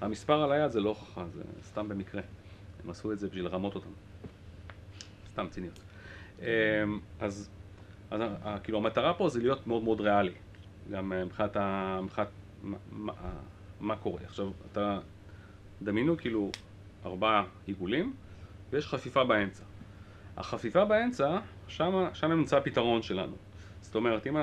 המספר 0.00 0.42
על 0.42 0.52
היד 0.52 0.70
זה 0.70 0.80
לא 0.80 0.88
הוכחה, 0.88 1.24
זה 1.34 1.42
סתם 1.64 1.88
במקרה. 1.88 2.22
הם 2.84 2.90
עשו 2.90 3.12
את 3.12 3.18
זה 3.18 3.28
בשביל 3.28 3.44
לרמות 3.44 3.74
אותם. 3.74 3.90
סתם 5.32 5.46
ציניות. 5.50 5.78
אמ, 6.40 6.46
אז, 7.20 7.50
אז 8.10 8.20
ה- 8.20 8.34
ה- 8.42 8.58
כאילו 8.58 8.78
המטרה 8.78 9.14
פה 9.14 9.28
זה 9.28 9.40
להיות 9.40 9.66
מאוד 9.66 9.82
מאוד 9.82 10.00
ריאלי. 10.00 10.32
גם 10.90 11.12
אה, 11.12 11.24
מבחינת 11.24 11.56
ה... 11.56 12.00
מבחינת 12.02 12.28
מה, 12.62 12.76
מה, 12.92 13.12
מה 13.80 13.96
קורה. 13.96 14.20
עכשיו, 14.24 14.50
אתה... 14.72 14.98
דמיינו 15.82 16.16
כאילו 16.16 16.50
ארבעה 17.04 17.44
עיגולים 17.66 18.14
ויש 18.70 18.86
חפיפה 18.86 19.24
באמצע. 19.24 19.64
החפיפה 20.36 20.84
באמצע, 20.84 21.38
שם, 21.68 22.06
שם 22.14 22.32
נמצא 22.32 22.56
הפתרון 22.56 23.02
שלנו. 23.02 23.36
זאת 23.80 23.94
אומרת, 23.94 24.26
אם 24.26 24.36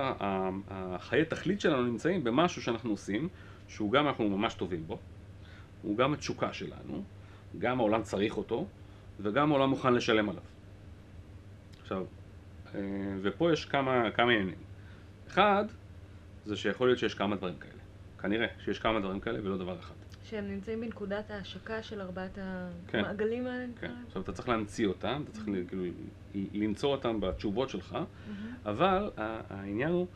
החיי 0.68 1.26
תכלית 1.26 1.62
שלנו 1.62 1.84
נמצאים 1.84 2.24
במשהו 2.24 2.62
שאנחנו 2.62 2.92
עושים, 2.92 3.30
שהוא 3.68 3.92
גם 3.92 4.08
אנחנו 4.08 4.30
ממש 4.30 4.54
טובים 4.54 4.88
בו, 4.88 5.00
הוא 5.82 5.98
גם 5.98 6.14
התשוקה 6.14 6.54
שלנו, 6.54 7.04
גם 7.58 7.80
העולם 7.80 8.04
צריך 8.04 8.38
אותו, 8.38 8.68
וגם 9.20 9.52
העולם 9.52 9.70
מוכן 9.70 9.94
לשלם 9.94 10.30
עליו. 10.30 10.44
עכשיו, 11.82 12.06
אה, 12.76 12.82
ופה 13.22 13.54
יש 13.54 13.66
כמה, 13.66 14.12
כמה 14.12 14.32
עניינים. 14.32 14.56
אחד, 15.28 15.66
זה 16.46 16.56
שיכול 16.56 16.88
להיות 16.88 17.00
שיש 17.00 17.14
כמה 17.14 17.36
דברים 17.36 17.56
כאלה. 17.58 17.82
כנראה 18.22 18.48
שיש 18.64 18.80
כמה 18.80 19.00
דברים 19.00 19.20
כאלה 19.20 19.40
ולא 19.44 19.58
דבר 19.58 19.80
אחד. 19.80 19.96
שהם 20.34 20.48
נמצאים 20.48 20.82
בנקודת 20.82 21.32
ההשקה 21.32 21.84
של 21.84 22.02
ארבעת 22.02 22.38
כן. 22.88 23.00
המעגלים 23.00 23.48
האלה? 23.48 23.66
כן. 23.80 23.92
עכשיו 24.08 24.22
אתה 24.22 24.32
צריך 24.32 24.50
להמציא 24.50 24.88
אותם, 24.88 25.22
אתה 25.24 25.32
צריך 25.32 25.46
כאילו 25.68 25.84
למצוא 26.54 26.92
אותם 26.92 27.20
בתשובות 27.20 27.70
שלך, 27.70 27.94
מהמם. 27.94 28.54
אבל 28.66 29.12
העניין 29.50 29.92
הוא 29.92 30.08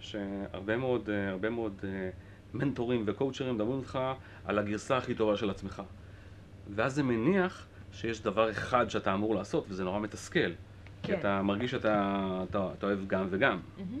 שהרבה 0.00 0.76
מאוד, 0.76 1.10
אה, 1.10 1.30
הרבה 1.30 1.50
מאוד 1.50 1.80
אה, 1.84 2.10
מנטורים 2.54 3.02
וקואוצ'רים 3.06 3.54
מדברים 3.54 3.78
איתך 3.78 3.98
על 4.44 4.58
הגרסה 4.58 4.96
הכי 4.96 5.14
טובה 5.14 5.36
של 5.36 5.50
עצמך. 5.50 5.82
ואז 6.74 6.94
זה 6.94 7.02
מניח 7.02 7.66
שיש 7.92 8.22
דבר 8.22 8.50
אחד 8.50 8.90
שאתה 8.90 9.14
אמור 9.14 9.34
לעשות, 9.34 9.64
וזה 9.68 9.84
נורא 9.84 10.00
מתסכל. 10.00 10.50
כי 11.02 11.12
כן. 11.12 11.18
אתה 11.18 11.42
מרגיש 11.42 11.70
שאתה 11.70 12.44
אתה, 12.50 12.68
אתה 12.78 12.86
אוהב 12.86 13.06
גם 13.06 13.26
וגם. 13.30 13.60
מהמם. 13.78 13.98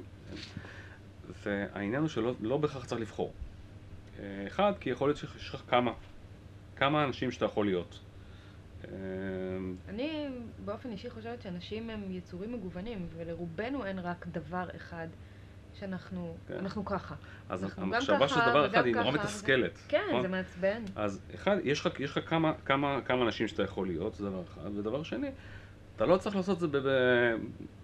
והעניין 1.44 2.00
הוא 2.00 2.08
שלא 2.08 2.34
לא 2.40 2.56
בהכרח 2.56 2.84
צריך 2.84 3.00
לבחור. 3.00 3.32
אה, 4.18 4.46
אחד, 4.46 4.72
כי 4.80 4.90
יכול 4.90 5.08
להיות 5.08 5.18
שיש 5.18 5.54
לך 5.54 5.62
כמה, 5.68 5.92
כמה 6.76 7.04
אנשים 7.04 7.30
שאתה 7.30 7.44
יכול 7.44 7.66
להיות. 7.66 8.00
אה, 8.84 8.90
אני 9.88 10.28
באופן 10.64 10.90
אישי 10.90 11.10
חושבת 11.10 11.42
שאנשים 11.42 11.90
הם 11.90 12.10
יצורים 12.10 12.52
מגוונים, 12.52 13.06
ולרובנו 13.16 13.84
אין 13.84 13.98
רק 13.98 14.26
דבר 14.26 14.68
אחד 14.76 15.08
שאנחנו, 15.74 16.36
כן. 16.48 16.54
אנחנו 16.54 16.84
ככה. 16.84 17.14
אז 17.48 17.64
אנחנו 17.64 17.82
המחשבה 17.82 18.28
של 18.28 18.40
דבר 18.50 18.66
אחד 18.66 18.84
היא 18.86 18.96
נורא 18.96 19.10
מתסכלת. 19.10 19.78
כן, 19.88 20.02
נכון? 20.08 20.22
זה 20.22 20.28
מעצבן. 20.28 20.82
אז 20.96 21.20
אחד, 21.34 21.56
יש 21.64 21.80
לך, 21.80 22.00
יש 22.00 22.10
לך 22.10 22.28
כמה, 22.28 22.52
כמה, 22.64 23.00
כמה 23.04 23.24
אנשים 23.24 23.48
שאתה 23.48 23.62
יכול 23.62 23.86
להיות, 23.86 24.14
זה 24.14 24.24
דבר 24.24 24.42
אחד, 24.42 24.76
ודבר 24.76 25.02
שני, 25.02 25.30
אתה 25.96 26.06
לא 26.06 26.16
צריך 26.16 26.36
לעשות 26.36 26.56
את 26.56 26.60
זה, 26.60 26.68
ב, 26.68 26.76
ב, 26.76 26.88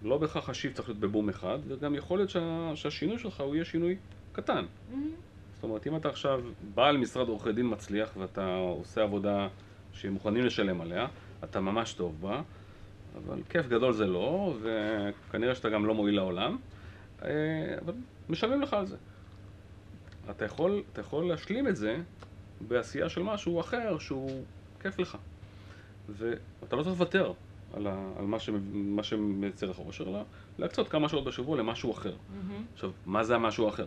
לא 0.03 0.17
בהכרח 0.17 0.49
השיב 0.49 0.73
צריך 0.73 0.89
להיות 0.89 0.99
בבום 0.99 1.29
אחד, 1.29 1.59
וגם 1.67 1.95
יכול 1.95 2.19
להיות 2.19 2.29
שה, 2.29 2.71
שהשינוי 2.75 3.19
שלך 3.19 3.39
הוא 3.39 3.55
יהיה 3.55 3.65
שינוי 3.65 3.97
קטן. 4.31 4.65
מהמם. 4.89 5.11
זאת 5.59 5.63
אומרת, 5.63 5.87
אם 5.87 5.95
אתה 5.95 6.09
עכשיו 6.09 6.41
בעל 6.75 6.97
משרד 6.97 7.27
עורכי 7.27 7.51
דין 7.51 7.71
מצליח 7.71 8.17
ואתה 8.17 8.55
עושה 8.55 9.03
עבודה 9.03 9.47
שהם 9.93 10.13
מוכנים 10.13 10.45
לשלם 10.45 10.81
עליה, 10.81 11.07
אתה 11.43 11.59
ממש 11.59 11.93
טוב 11.93 12.21
בה, 12.21 12.41
אבל 13.17 13.41
כיף 13.49 13.67
גדול 13.67 13.93
זה 13.93 14.07
לא, 14.07 14.55
וכנראה 14.61 15.55
שאתה 15.55 15.69
גם 15.69 15.85
לא 15.85 15.93
מועיל 15.93 16.15
לעולם, 16.15 16.57
אה, 17.23 17.29
אבל 17.85 17.93
משלמים 18.29 18.61
לך 18.61 18.73
על 18.73 18.85
זה. 18.85 18.95
אתה 20.29 20.45
יכול, 20.45 20.83
אתה 20.93 21.01
יכול 21.01 21.27
להשלים 21.27 21.67
את 21.67 21.75
זה 21.75 21.97
בעשייה 22.67 23.09
של 23.09 23.23
משהו 23.23 23.59
אחר 23.59 23.97
שהוא 23.99 24.43
כיף 24.81 24.99
לך. 24.99 25.17
ואתה 26.09 26.75
לא 26.75 26.83
צריך 26.83 26.99
לוותר 26.99 27.33
על, 27.73 27.87
ה, 27.87 28.11
על 28.19 28.25
מה, 28.25 28.39
שמ, 28.39 28.95
מה 28.95 29.03
שמייצר 29.03 29.69
לך 29.69 29.79
אושר, 29.79 30.07
אלא 30.09 30.23
להקצות 30.59 30.87
כמה 30.87 31.09
שעות 31.09 31.23
בשבוע 31.23 31.57
למשהו 31.57 31.91
אחר. 31.91 32.15
מהמם. 32.29 32.65
עכשיו, 32.73 32.91
מה 33.05 33.23
זה 33.23 33.35
המשהו 33.35 33.65
האחר? 33.65 33.85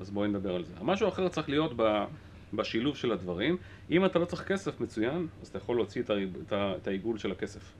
אז 0.00 0.10
בואי 0.10 0.28
נדבר 0.28 0.54
על 0.54 0.64
זה. 0.64 0.74
המשהו 0.80 1.06
האחר 1.06 1.28
צריך 1.28 1.48
להיות 1.48 1.72
ב, 1.76 2.04
בשילוב 2.54 2.96
של 2.96 3.12
הדברים. 3.12 3.56
אם 3.90 4.04
אתה 4.04 4.18
לא 4.18 4.24
צריך 4.24 4.42
כסף 4.42 4.80
מצוין, 4.80 5.26
אז 5.42 5.48
אתה 5.48 5.58
יכול 5.58 5.76
להוציא 5.76 6.02
את, 6.02 6.10
הריב, 6.10 6.36
את, 6.46 6.52
את 6.52 6.88
העיגול 6.88 7.18
של 7.18 7.32
הכסף. 7.32 7.72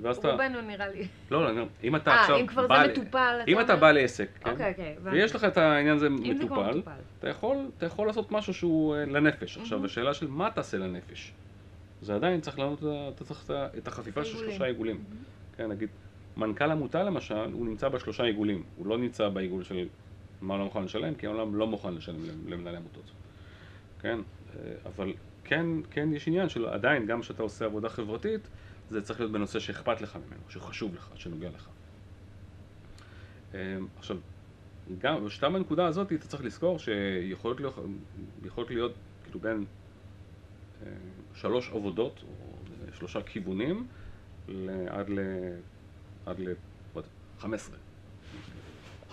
ואז 0.00 0.16
אתה... 0.16 0.30
רובנו 0.30 0.60
נראה 0.60 0.88
לי. 0.88 1.06
לא, 1.30 1.56
לא, 1.56 1.64
אם 1.84 1.96
אתה 1.96 2.10
אה, 2.10 2.20
עכשיו... 2.20 2.36
אם 2.36 2.46
כבר 2.46 2.66
זה 2.68 2.92
מטופל, 2.92 3.40
אם 3.48 3.60
אתה 3.60 3.72
אומר? 3.72 3.80
בעל 3.80 3.98
עסק, 3.98 4.28
כן? 4.44 4.50
אוקיי, 4.50 4.70
אוקיי. 4.70 4.96
ויש 5.02 5.34
לך 5.34 5.44
את 5.44 5.56
העניין 5.56 5.96
הזה 5.96 6.10
מטופל. 6.10 6.82
אתה 7.18 7.28
יכול, 7.28 7.56
אתה 7.78 7.86
יכול 7.86 8.06
לעשות 8.06 8.32
משהו 8.32 8.54
שהוא 8.54 8.96
אה, 8.96 9.04
לנפש. 9.04 9.58
עכשיו, 9.58 9.78
מהמם. 9.78 9.86
השאלה 9.86 10.14
של 10.14 10.26
מה 10.28 10.50
תעשה 10.50 10.78
לנפש. 10.78 11.32
זה 12.02 12.14
עדיין 12.14 12.40
צריך 12.40 12.58
לענות, 12.58 12.82
אתה 13.14 13.24
צריך 13.24 13.50
את 13.78 13.88
החפיפה 13.88 14.24
של. 14.24 14.38
שלושה 14.38 14.64
עיגולים. 14.64 14.96
מהמם. 14.96 15.24
כן, 15.56 15.68
נגיד, 15.68 15.88
מנכ"ל 16.36 16.70
עמותה 16.70 17.02
למשל, 17.02 17.52
הוא 17.52 17.66
נמצא 17.66 17.88
בשלושה 17.88 18.22
עיגולים. 18.22 18.62
הוא 18.76 18.86
לא 18.86 18.98
נמצא 18.98 19.28
בעיגול 19.28 19.62
של 19.62 19.86
מה 20.40 20.58
לא 20.58 20.64
מוכן 20.64 20.84
לשלם, 20.84 21.14
כי 21.14 21.26
העולם 21.26 21.54
לא 21.54 21.66
מוכן 21.66 21.94
לשלם 21.94 22.16
למנהלי 22.46 22.76
עמותות. 22.76 23.10
כן, 24.00 24.18
אה, 24.56 24.74
אבל 24.86 25.12
כן, 25.44 25.66
כן 25.90 26.08
יש 26.12 26.28
עניין 26.28 26.48
של 26.48 26.66
עדיין, 26.66 27.06
גם 27.06 27.20
כשאתה 27.20 27.42
עושה 27.42 27.64
עבודה 27.64 27.88
חברתית, 27.88 28.48
זה 28.90 29.02
צריך 29.02 29.20
להיות 29.20 29.32
בנושא 29.32 29.58
שאכפת 29.58 30.00
לך 30.00 30.16
ממנו, 30.16 30.42
שחשוב 30.48 30.94
לך, 30.94 31.10
שנוגע 31.14 31.48
לך. 31.50 31.68
אה, 33.54 33.76
עכשיו, 33.98 34.16
גם, 34.98 35.28
שאתה 35.28 35.50
בנקודה 35.50 35.86
הזאת, 35.86 36.12
אתה 36.12 36.26
צריך 36.28 36.44
לזכור 36.44 36.78
שיכולות 36.78 37.60
להיות, 37.60 37.74
להיות 38.70 38.92
כאילו 39.24 39.40
בין 39.40 39.64
אה, 40.82 40.88
שלוש 41.34 41.70
עבודות, 41.70 42.24
או 42.28 42.94
שלושה 42.94 43.22
כיוונים, 43.22 43.86
עד 44.88 45.08
ל... 45.08 45.18
עד 46.26 46.40
ל... 46.40 46.52
what, 46.96 47.04
15. 47.38 47.76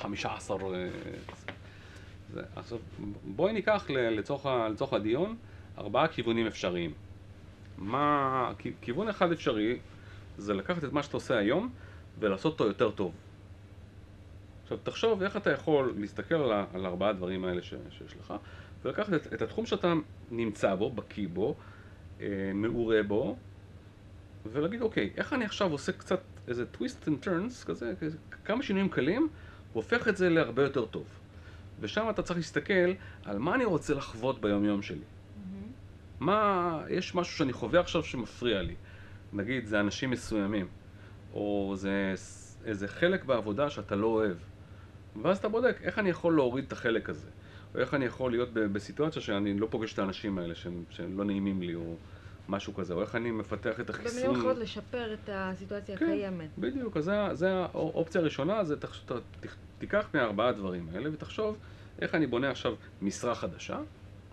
15. 0.02 0.58
אה, 0.58 0.90
זה. 2.34 2.42
עכשיו, 2.56 2.78
בואי 3.24 3.54
ניקח 3.54 3.86
לצורך, 3.90 4.46
לצורך 4.72 4.94
הדיון 4.94 5.36
ארבעה 5.78 6.08
כיוונים 6.08 6.48
אפשריים. 6.48 6.94
מה... 7.78 8.52
כיוון 8.82 9.08
אחד 9.08 9.32
אפשרי 9.32 9.80
זה 10.38 10.54
לקחת 10.54 10.84
את 10.84 10.94
מה 10.94 11.04
שאתה 11.04 11.18
עושה 11.18 11.38
היום 11.38 11.70
ולעשות 12.20 12.54
אותו 12.54 12.68
יותר 12.68 12.92
טוב. 12.92 13.14
עכשיו 14.64 14.78
תחשוב 14.84 15.24
איך 15.24 15.38
אתה 15.38 15.52
יכול 15.52 15.94
להסתכל 15.98 16.36
על, 16.36 16.52
על 16.74 16.86
ארבעה 16.86 17.10
הדברים 17.10 17.46
האלה 17.46 17.62
ש, 17.62 17.74
שיש 17.90 18.16
לך 18.20 18.34
ולקחת 18.84 19.14
את, 19.14 19.34
את 19.34 19.42
התחום 19.42 19.66
שאתה 19.66 19.94
נמצא 20.32 20.76
בו, 20.76 20.92
בקיא 20.92 21.28
בו, 21.34 21.56
אה, 22.22 22.28
מעורה 22.54 23.04
בו 23.04 23.38
ולהגיד 24.52 24.82
אוקיי, 24.82 25.10
איך 25.18 25.34
אני 25.34 25.46
עכשיו 25.46 25.72
עושה 25.72 25.92
קצת 25.92 26.22
איזה 26.48 26.66
twist 26.74 27.08
and 27.08 27.26
turns 27.26 27.66
כזה, 27.66 27.94
כזה 28.00 28.18
כמה 28.46 28.64
שינויים 28.64 28.90
קלים 28.90 29.30
והופך 29.74 30.08
את 30.08 30.18
זה 30.18 30.30
להרבה 30.30 30.64
יותר 30.64 30.86
טוב. 30.86 31.06
ושם 31.80 32.06
אתה 32.10 32.22
צריך 32.22 32.38
להסתכל 32.38 32.94
על 33.26 33.38
מה 33.38 33.56
אני 33.56 33.66
רוצה 33.66 33.94
לחוות 33.94 34.42
ביום 34.42 34.66
יום 34.66 34.82
שלי. 34.82 34.98
מהמם. 34.98 35.68
מה, 36.20 36.84
יש 36.90 37.16
משהו 37.16 37.38
שאני 37.38 37.54
חווה 37.54 37.80
עכשיו 37.80 38.04
שמפריע 38.04 38.62
לי. 38.62 38.76
נגיד, 39.34 39.66
זה 39.66 39.80
אנשים 39.80 40.10
מסוימים, 40.10 40.68
או 41.34 41.74
זה 41.78 42.14
איזה 42.66 42.88
חלק 42.88 43.26
בעבודה 43.26 43.70
שאתה 43.70 43.96
לא 43.96 44.08
אוהב. 44.08 44.38
ואז 45.22 45.38
אתה 45.38 45.50
בודק, 45.50 45.78
איך 45.82 46.00
אני 46.00 46.10
יכול 46.10 46.36
להוריד 46.36 46.66
את 46.66 46.72
החלק 46.72 47.10
הזה? 47.10 47.28
או 47.76 47.80
איך 47.80 47.94
אני 47.94 48.06
יכול 48.06 48.32
להיות 48.32 48.54
בסיטואציה 48.54 49.22
שאני 49.22 49.60
לא 49.60 49.68
פוגש 49.72 49.94
את 49.94 50.00
האנשים 50.00 50.38
האלה 50.38 50.56
שהם, 50.56 50.84
שהם 50.90 51.18
לא 51.18 51.26
נעימים 51.26 51.62
לי, 51.62 51.76
או 51.76 51.96
משהו 52.52 52.74
כזה, 52.74 52.94
או 52.94 53.02
איך 53.02 53.16
אני 53.16 53.32
מפתח 53.32 53.80
את 53.80 53.90
החיסון. 53.90 54.22
במילים 54.22 54.42
אחרות, 54.42 54.58
לשפר 54.58 55.14
את 55.14 55.30
הסיטואציה 55.34 55.98
כן. 55.98 56.06
הקיימת. 56.06 56.50
בדיוק, 56.58 56.98
אז 56.98 57.04
זה, 57.04 57.14
זה 57.34 57.54
האופציה 57.54 58.22
הראשונה, 58.22 58.64
זה 58.64 58.80
תחש, 58.80 59.00
ת, 59.00 59.12
ת, 59.12 59.48
תיקח 59.80 60.10
מהארבעה 60.14 60.50
הדברים 60.50 60.90
האלה 60.94 61.10
ותחשוב 61.14 61.58
איך 62.02 62.16
אני 62.16 62.28
בונה 62.28 62.52
עכשיו 62.52 62.76
משרה 63.02 63.36
חדשה, 63.36 63.80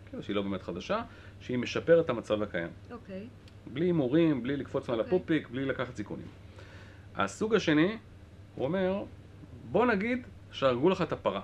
כאילו 0.09 0.23
שהיא 0.23 0.37
לא 0.37 0.43
באמת 0.43 0.63
חדשה, 0.63 1.03
שהיא 1.41 1.59
משפרת 1.59 2.05
את 2.05 2.11
המצב 2.11 2.43
הקיים. 2.43 2.71
אוקיי. 2.91 3.27
בלי 3.73 3.87
הימורים, 3.87 4.43
בלי 4.43 4.57
לקפוץ 4.57 4.89
מעל 4.89 5.01
אוקיי. 5.01 5.17
הפופיק, 5.17 5.49
בלי 5.49 5.65
לקחת 5.65 5.97
סיכונים. 5.97 6.27
הסוג 7.17 7.55
השני, 7.55 7.99
הוא 8.55 8.65
אומר, 8.65 9.03
בוא 9.71 9.87
נגיד 9.87 10.27
שהרגו 10.53 10.89
לך 10.89 11.03
את 11.03 11.13
הפרה. 11.13 11.41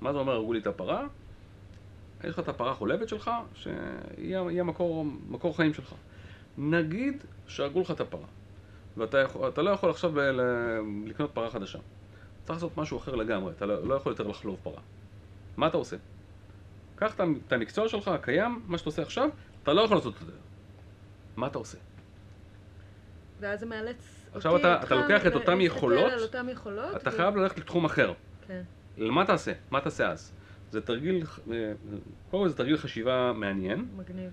מה 0.00 0.12
זה 0.12 0.18
אומר 0.18 0.32
הרגו 0.32 0.52
לי 0.52 0.58
את 0.58 0.66
הפרה? 0.66 1.06
יש 2.24 2.30
לך 2.30 2.38
את 2.38 2.48
הפרה 2.48 2.70
החולבת 2.70 3.08
שלך, 3.08 3.30
שהיא 3.54 3.74
היא 4.36 4.60
המקור 4.60 5.04
מקור 5.28 5.56
חיים 5.56 5.74
שלך. 5.74 5.94
נגיד 6.58 7.24
שהרגו 7.46 7.80
לך 7.80 7.90
את 7.90 8.00
הפרה, 8.00 8.26
ואתה 8.96 9.18
יכול, 9.18 9.48
אתה 9.48 9.62
לא 9.62 9.70
יכול 9.70 9.90
עכשיו 9.90 10.20
ל- 10.20 10.80
לקנות 11.06 11.30
פרה 11.34 11.50
חדשה. 11.50 11.78
צריך 12.44 12.56
לעשות 12.56 12.76
משהו 12.76 12.98
אחר 12.98 13.14
לגמרי, 13.14 13.52
אתה 13.52 13.66
לא, 13.66 13.86
לא 13.88 13.94
יכול 13.94 14.12
יותר 14.12 14.26
לחלוב 14.26 14.56
פרה. 14.62 14.80
מה 15.56 15.66
אתה 15.66 15.76
עושה? 15.76 15.96
קח 16.96 17.14
את 17.46 17.52
המקצוע 17.52 17.88
שלך 17.88 18.08
הקיים, 18.08 18.62
מה 18.66 18.78
שאתה 18.78 18.88
עושה 18.88 19.02
עכשיו, 19.02 19.28
אתה 19.62 19.72
לא 19.72 19.80
יכול 19.80 19.96
לעשות 19.96 20.14
את 20.22 20.26
זה. 20.26 20.32
מה 21.36 21.46
אתה 21.46 21.58
עושה? 21.58 21.78
ואז 23.40 23.60
זה 23.60 23.66
מאלץ 23.66 24.26
עכשיו 24.34 24.52
אותי, 24.52 24.62
אתה- 24.62 24.74
אותך, 24.74 24.86
אתה 24.86 24.94
לוקח 24.94 25.26
את 25.26 25.32
להסתכל 25.34 25.60
יכולות, 25.60 26.12
אותם 26.22 26.48
יכולות. 26.48 26.96
אתה 26.96 27.10
ו- 27.10 27.16
חייב 27.16 27.36
ללכת 27.36 27.58
לתחום 27.58 27.84
אחר. 27.84 28.12
כן. 28.46 28.62
מה 28.98 29.26
תעשה? 29.26 29.52
מה 29.70 29.80
תעשה 29.80 30.10
אז? 30.10 30.32
זה 30.70 30.80
תרגיל, 30.80 31.24
אה, 31.52 31.72
קודם 32.30 32.42
כל 32.42 32.48
זה 32.48 32.56
תרגיל 32.56 32.76
חשיבה 32.76 33.32
מעניין, 33.34 33.88
מגניב. 33.96 34.30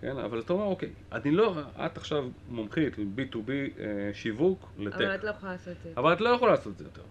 כן? 0.00 0.16
אבל 0.16 0.40
אתה 0.40 0.52
אומר, 0.52 0.64
אוקיי, 0.64 0.90
אני 1.12 1.30
לא, 1.30 1.54
את 1.86 1.96
עכשיו 1.96 2.28
מומחית 2.48 2.98
ל-B2B 2.98 3.50
אה, 3.50 4.10
שיווק 4.12 4.72
לטק, 4.78 4.94
אבל 4.96 5.14
את 5.14 5.24
לא 5.24 5.30
יכולה 5.30 5.52
לעשות 5.52 5.76
את 5.76 5.82
זה. 5.82 5.92
אבל 5.96 6.12
את 6.12 6.20
לא 6.20 6.28
יכולה 6.28 6.52
לעשות 6.52 6.72
את 6.72 6.78
זה 6.78 6.84
יותר. 6.84 7.02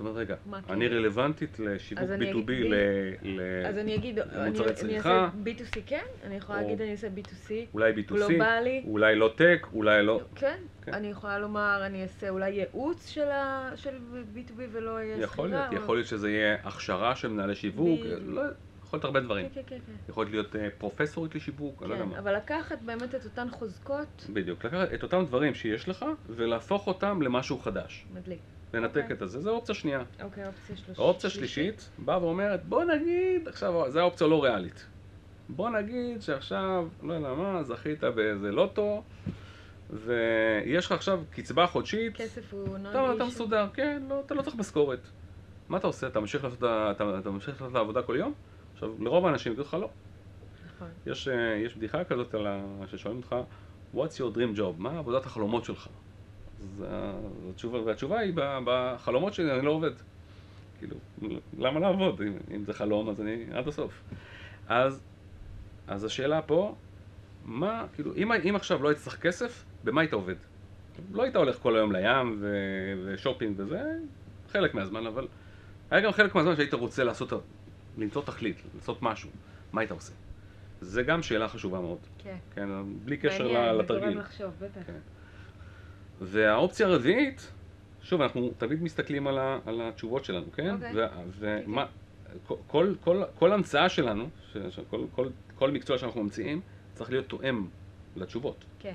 זאת 0.00 0.06
אומרת, 0.06 0.16
רגע? 0.16 0.34
אני 0.70 0.88
רלוונטית 0.88 1.58
לשיווק 1.58 2.04
אז 2.04 2.10
אני 2.10 2.32
B2B 2.32 2.36
אגיד- 2.36 2.66
ל... 2.70 2.74
ל- 3.22 3.66
אז 3.66 3.78
אני 3.78 3.94
אגיד, 3.94 4.18
אני 4.18 4.46
למוצרי 4.46 4.72
צריכה. 4.74 5.24
אעשה 5.24 5.30
B2C 5.44 5.80
כן? 5.86 6.04
אני 6.24 6.36
יכולה 6.36 6.62
להגיד 6.62 6.80
אני 6.82 6.92
אעשה 6.92 7.08
B2C. 7.16 7.50
אולי 7.74 7.92
B2C, 7.92 8.06
גלובלי. 8.08 8.82
אולי 8.86 9.16
לא 9.16 9.32
טק, 9.36 9.66
אולי 9.72 10.02
לא... 10.06 10.20
כן, 10.34 10.56
כן. 10.82 10.94
אני 10.94 11.06
יכולה 11.10 11.38
לומר, 11.38 11.82
אני 11.86 12.02
אעשה 12.02 12.28
אולי 12.28 12.50
ייעוץ 12.50 13.08
של 13.08 13.28
ה- 13.30 13.70
של 13.76 13.98
B2B 14.34 14.60
ולא 14.72 15.00
יהיה 15.02 15.18
יכול 15.18 15.48
סחירה, 15.48 15.60
להיות, 15.60 15.72
או- 15.78 15.84
יכול 15.84 15.96
להיות 15.96 16.06
שזה 16.08 16.30
יהיה 16.30 16.56
הכשרה 16.64 17.16
של 17.16 17.28
מנהלי 17.28 17.54
שיווק. 17.54 18.00
לא, 18.20 18.42
יכול 18.82 18.96
להיות 18.96 19.04
הרבה 19.04 19.20
דברים. 19.20 19.48
כן, 19.48 19.54
כן, 19.54 19.76
כן, 19.76 19.78
כן. 19.86 19.92
יכול 20.08 20.26
להיות 20.26 20.56
אה, 20.56 20.68
פרופסורית 20.78 21.34
לשיווק, 21.34 21.82
אני 21.82 21.88
לא 21.90 21.94
יודע 21.94 22.04
כן, 22.04 22.10
מה. 22.10 22.18
אבל 22.18 22.36
לקחת 22.36 22.78
באמת 22.82 23.14
את 23.14 23.24
אותן 23.24 23.46
חוזקות, 23.50 24.26
בדיוק, 24.32 24.64
לקחת 24.64 24.92
את 24.94 25.02
אותם 25.02 25.24
דברים 25.26 25.54
שיש 25.54 25.88
לך 25.88 26.04
ולהפוך 26.28 26.86
אותם 26.86 27.22
למשהו 27.22 27.58
חדש. 27.58 28.06
מדליק. 28.14 28.38
לנתק 28.74 29.02
אוקיי. 29.02 29.16
את 29.22 29.30
זה, 29.30 29.40
זו 29.40 29.50
אופציה 29.50 29.74
שנייה. 29.74 30.02
אוקיי, 30.22 30.46
אופציה 30.46 30.76
שלישית. 30.76 30.98
האופציה 30.98 31.30
שלישית 31.30 31.90
באה 31.98 32.22
ואומרת, 32.24 32.64
בוא 32.64 32.84
נגיד, 32.84 33.48
עכשיו, 33.48 33.90
זו 33.90 34.00
האופציה 34.00 34.26
לא 34.26 34.44
ריאלית. 34.44 34.86
בוא 35.48 35.70
נגיד 35.70 36.22
שעכשיו, 36.22 36.88
לא 37.02 37.14
יודע 37.14 37.34
מה, 37.34 37.62
זכית 37.62 38.04
באיזה 38.04 38.50
לוטו, 38.50 39.02
ויש 39.90 40.86
לך 40.86 40.92
עכשיו 40.92 41.20
קצבה 41.30 41.66
חודשית, 41.66 42.16
כסף 42.16 42.54
הוא 42.54 42.78
נון 42.78 42.86
אתה, 42.86 43.12
אתה 43.14 43.24
מסודר, 43.24 43.68
כן, 43.74 44.02
לא, 44.08 44.22
אתה 44.26 44.34
לא 44.34 44.42
צריך 44.42 44.56
משכורת. 44.56 45.08
מה 45.68 45.78
אתה 45.78 45.86
עושה? 45.86 46.06
אתה 46.06 46.20
ממשיך 46.20 46.44
לעשות, 46.44 46.58
אתה, 46.58 46.92
אתה 47.18 47.30
ממשיך 47.30 47.48
לעשות 47.48 47.70
את 47.70 47.76
העבודה 47.76 48.02
כל 48.02 48.16
יום? 48.16 48.34
עכשיו, 48.72 48.90
לרוב 48.98 49.26
האנשים 49.26 49.52
יגידו 49.52 49.68
לך 49.68 49.74
לא. 49.74 49.90
נכון. 50.76 50.88
יש, 51.06 51.28
אה, 51.28 51.56
יש 51.56 51.76
בדיחה 51.76 52.04
כזאת. 52.04 52.34
ששואלים 52.86 53.20
אותך, 53.20 53.36
What's 53.94 54.18
your 54.18 54.36
dream 54.36 54.58
job? 54.58 54.74
מה 54.78 54.98
עבודת 54.98 55.26
החלומות 55.26 55.64
שלך? 55.64 55.88
אז 56.62 56.84
התשובה, 57.50 57.78
והתשובה 57.82 58.18
היא, 58.18 58.32
"ב- 58.36 58.58
בחלומות 58.64 59.34
שלי 59.34 59.52
אני 59.52 59.62
לא 59.66 59.70
עובד. 59.70 59.90
כאילו, 60.78 60.96
למה 61.58 61.80
לעבוד? 61.80 62.22
אם, 62.22 62.32
אם 62.54 62.64
זה 62.64 62.72
חלום, 62.74 63.08
אז 63.08 63.20
אני 63.20 63.44
עד 63.52 63.68
הסוף. 63.68 64.02
אז, 64.68 65.00
אז 65.86 66.04
השאלה 66.04 66.42
פה, 66.42 66.74
מה, 67.44 67.86
כאילו, 67.94 68.14
אם, 68.16 68.32
אם 68.32 68.56
עכשיו 68.56 68.82
לא 68.82 68.88
היית 68.88 68.98
צריך 68.98 69.20
כסף, 69.20 69.64
במה 69.84 70.00
היית 70.00 70.12
עובד? 70.12 70.34
לא 71.12 71.22
היית 71.22 71.36
הולך 71.36 71.58
כל 71.58 71.76
היום 71.76 71.92
לים 71.92 72.36
ו, 72.40 72.56
ושופינג 73.04 73.54
וזה, 73.60 73.82
חלק 74.52 74.74
מהזמן, 74.74 75.06
אבל 75.06 75.26
היה 75.90 76.00
גם 76.00 76.12
חלק 76.12 76.34
מהזמן 76.34 76.56
שהיית 76.56 76.74
רוצה 76.74 77.04
לעשות, 77.04 77.32
למצוא 77.98 78.22
תכלית, 78.22 78.62
לעשות 78.74 79.02
משהו. 79.02 79.30
מה 79.72 79.80
היית 79.80 79.90
עושה? 79.90 80.12
זה 80.80 81.02
גם 81.02 81.22
שאלה 81.22 81.48
חשובה 81.48 81.80
מאוד, 81.80 81.98
כן. 82.18 82.36
כן, 82.54 82.68
בלי 83.04 83.16
קשר 83.16 83.44
מעניין, 83.44 83.64
ל- 83.64 83.76
זה 83.76 83.82
לתרגיל. 83.82 84.08
גורם 84.08 84.18
לחשוב, 84.18 84.50
בטח. 84.60 84.80
כן. 84.86 84.98
והאופציה 86.20 86.86
הרביעית, 86.86 87.52
שוב, 88.02 88.22
אנחנו 88.22 88.50
תמיד 88.58 88.82
מסתכלים 88.82 89.26
על, 89.26 89.38
ה, 89.38 89.58
על 89.66 89.80
התשובות 89.80 90.24
שלנו, 90.24 90.52
כן? 90.52 90.74
אוקיי. 90.74 90.92
ו- 90.96 91.06
ומה, 91.38 91.86
כל, 92.46 92.54
כל, 92.66 92.94
כל, 93.00 93.22
כל 93.38 93.52
המצאה 93.52 93.88
שלנו, 93.88 94.28
ש, 94.52 94.56
שכל, 94.70 95.04
כל, 95.14 95.28
כל 95.54 95.70
מקצוע 95.70 95.98
שאנחנו 95.98 96.22
ממציאים, 96.22 96.60
צריך 96.94 97.10
להיות 97.10 97.26
תואם 97.26 97.66
לתשובות. 98.16 98.64
כן. 98.78 98.92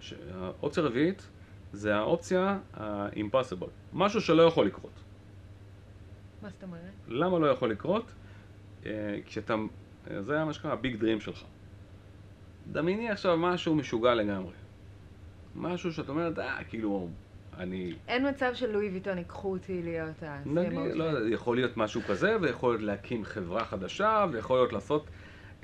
ש- 0.00 0.14
האופציה 0.34 0.82
הרביעית 0.82 1.28
זה 1.72 1.96
האופציה 1.96 2.58
ה-impossible, 2.74 3.70
משהו 3.92 4.20
שלא 4.20 4.42
יכול 4.42 4.66
לקרות. 4.66 5.02
מה 6.42 6.50
זאת 6.50 6.62
אומרת? 6.62 6.92
למה 7.08 7.38
לא 7.38 7.46
יכול 7.46 7.70
לקרות? 7.70 8.12
אה, 8.86 9.18
כשאתה, 9.26 9.54
זה 10.20 10.44
מה 10.44 10.52
שנקרא 10.52 10.72
הביג 10.72 10.96
דרים 10.96 11.20
שלך. 11.20 11.44
דמייני 12.72 13.10
עכשיו 13.10 13.36
משהו 13.36 13.74
משוגע 13.74 14.14
לגמרי. 14.14 14.52
משהו 15.56 15.92
שאת 15.92 16.08
אומרת, 16.08 16.38
אה, 16.38 16.64
כאילו, 16.68 17.08
אני... 17.58 17.94
אין 18.08 18.28
מצב 18.28 18.50
שלואי 18.54 18.88
ויטון 18.88 19.18
ייקחו 19.18 19.52
אותי 19.52 19.82
להיות 19.82 20.22
ה... 20.22 20.40
נגיד, 20.46 20.94
לא 20.94 21.34
יכול 21.34 21.56
להיות 21.56 21.76
משהו 21.76 22.00
כזה, 22.08 22.36
ויכול 22.40 22.72
להיות 22.72 22.82
להקים 22.82 23.24
חברה 23.24 23.64
חדשה, 23.64 24.26
ויכול 24.32 24.58
להיות 24.58 24.72
לעשות 24.72 25.06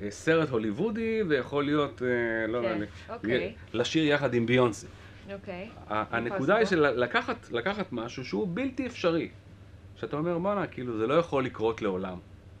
אה, 0.01 0.11
סרט 0.11 0.49
הוליוודי, 0.49 1.21
ויכול 1.27 1.65
להיות, 1.65 2.01
אה, 2.01 2.47
לא 2.47 2.57
יודע, 2.57 2.75
כן, 2.77 3.13
אוקיי. 3.13 3.53
לשיר 3.73 4.05
יחד 4.05 4.33
עם 4.33 4.45
ביונסי. 4.45 4.87
אוקיי. 5.33 5.69
הנקודה 5.87 6.55
היא 6.55 6.65
של 6.65 6.85
לקחת, 7.51 7.91
משהו 7.91 8.25
שהוא 8.25 8.47
בלתי 8.53 8.87
אפשרי. 8.87 9.29
שאתה 9.95 10.17
אומר, 10.17 10.39
בואנה, 10.39 10.67
כאילו, 10.67 10.97
זה 10.97 11.07
לא 11.07 11.13
יכול 11.13 11.45
לקרות 11.45 11.81
לעולם. 11.81 12.17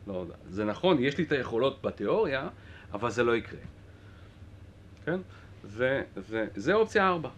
לא. 0.07 0.25
זה 0.49 0.65
נכון, 0.65 0.97
יש 0.99 1.17
לי 1.17 1.23
את 1.23 1.31
היכולות 1.31 1.81
בתיאוריה, 1.83 2.47
אבל 2.93 3.09
זה 3.09 3.23
לא 3.23 3.35
יקרה. 3.35 3.59
כן? 5.05 5.19
ו- 5.63 6.01
וזה 6.17 6.73
אופציה 6.73 7.07
ארבע. 7.07 7.29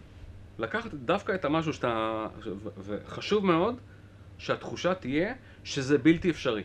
לקחת 0.58 0.94
דווקא 0.94 1.34
את 1.34 1.44
המשהו 1.44 1.72
שאתה... 1.72 2.26
וחשוב 2.78 3.46
מאוד 3.46 3.74
שהתחושה 4.38 4.94
תהיה 4.94 5.34
שזה 5.64 5.98
בלתי 5.98 6.30
אפשרי. 6.30 6.62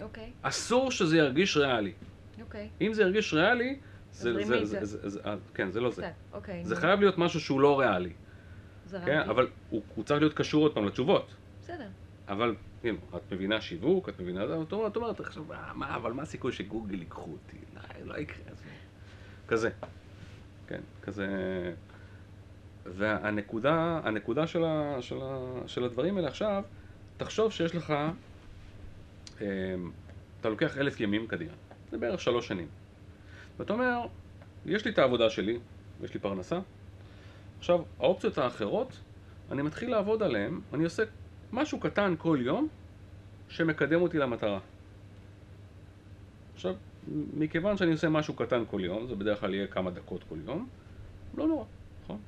אוקיי. 0.00 0.32
אסור 0.42 0.90
שזה 0.90 1.16
ירגיש 1.16 1.56
ריאלי. 1.56 1.92
אוקיי. 2.40 2.68
אם 2.80 2.92
זה 2.94 3.02
ירגיש 3.02 3.34
ריאלי, 3.34 3.78
זה, 4.12 4.32
זה, 4.32 4.44
זה, 4.44 4.64
זה. 4.64 4.84
זה, 4.84 5.08
זה, 5.08 5.20
אה, 5.24 5.34
כן, 5.54 5.70
זה 5.70 5.80
לא 5.80 5.90
זה. 5.90 6.10
אוקיי. 6.32 6.64
זה 6.64 6.74
נו. 6.74 6.80
חייב 6.80 7.00
להיות 7.00 7.18
משהו 7.18 7.40
שהוא 7.40 7.60
לא 7.60 7.80
ריאלי. 7.80 8.12
כן, 9.04 9.18
אבל 9.18 9.48
הוא, 9.70 9.82
הוא 9.94 10.04
צריך 10.04 10.20
להיות 10.20 10.34
קשור 10.34 10.62
עוד 10.62 10.74
פעם 10.74 10.86
לתשובות. 10.86 11.34
בסדר. 11.62 11.88
אבל, 12.28 12.54
הנה, 12.84 12.98
את 13.16 13.32
מבינה 13.32 13.60
שיווק, 13.60 14.08
את 14.08 14.20
מבינה 14.20 14.46
זה, 14.46 14.54
את 14.62 14.96
אומרת, 14.96 15.20
עכשיו, 15.20 15.52
"אה, 15.52 15.72
מה, 15.74 15.96
אבל 15.96 16.12
מה 16.12 16.22
הסיכוי 16.22 16.52
שגוגל 16.52 16.98
ייקחו 16.98 17.30
אותי? 17.32 17.56
לא, 17.74 17.80
לא 18.14 18.18
יקרה, 18.18 18.44
אז... 18.50 18.62
כזה. 19.48 19.70
כן, 20.66 20.80
כזה... 21.02 21.26
והנקודה, 22.86 24.00
הנקודה 24.04 24.46
של, 24.46 24.64
ה, 24.64 24.96
של, 25.02 25.18
ה, 25.22 25.38
של 25.66 25.84
הדברים 25.84 26.16
האלה 26.16 26.28
עכשיו, 26.28 26.62
תחשוב 27.16 27.52
שיש 27.52 27.74
לך, 27.74 27.90
אה, 29.40 29.46
אתה 30.40 30.48
לוקח 30.48 30.78
אלף 30.78 31.00
ימים 31.00 31.26
קדימה, 31.26 31.52
זה 31.90 31.98
בערך 31.98 32.20
שלוש 32.20 32.48
שנים. 32.48 32.68
ואתה 33.58 33.72
אומר, 33.72 34.06
יש 34.66 34.84
לי 34.84 34.90
את 34.90 34.98
העבודה 34.98 35.30
שלי, 35.30 35.58
יש 36.02 36.14
לי 36.14 36.20
פרנסה, 36.20 36.58
עכשיו, 37.58 37.82
האופציות 38.00 38.38
האחרות, 38.38 39.00
אני 39.50 39.62
מתחיל 39.62 39.90
לעבוד 39.90 40.22
עליהן, 40.22 40.60
אני 40.74 40.84
עושה 40.84 41.02
משהו 41.52 41.80
קטן 41.80 42.14
כל 42.18 42.38
יום 42.40 42.68
שמקדם 43.48 44.02
אותי 44.02 44.18
למטרה. 44.18 44.58
עכשיו, 46.54 46.74
מכיוון 47.34 47.76
שאני 47.76 47.92
עושה 47.92 48.08
משהו 48.08 48.34
קטן 48.34 48.62
כל 48.70 48.80
יום, 48.84 49.06
זה 49.06 49.14
בדרך 49.14 49.40
כלל 49.40 49.54
יהיה 49.54 49.66
כמה 49.66 49.90
דקות 49.90 50.24
כל 50.28 50.36
יום, 50.46 50.68
לא 51.36 51.46
נורא, 51.46 51.64
נכון? 52.04 52.18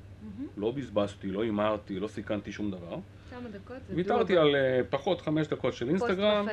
לא 0.57 0.71
בזבזתי, 0.71 1.31
לא 1.31 1.43
הימרתי, 1.43 2.01
לא 2.01 2.09
סיכנתי 2.09 2.53
שום 2.53 2.71
דבר. 2.71 2.97
כמה 3.31 3.49
דקות 3.49 3.77
ויתרתי. 3.89 4.37
על 4.37 4.57
אה, 4.57 4.81
פחות 4.91 5.21
חמש 5.21 5.47
דקות 5.47 5.75
של 5.75 5.89
אינסטגרם. 5.89 6.47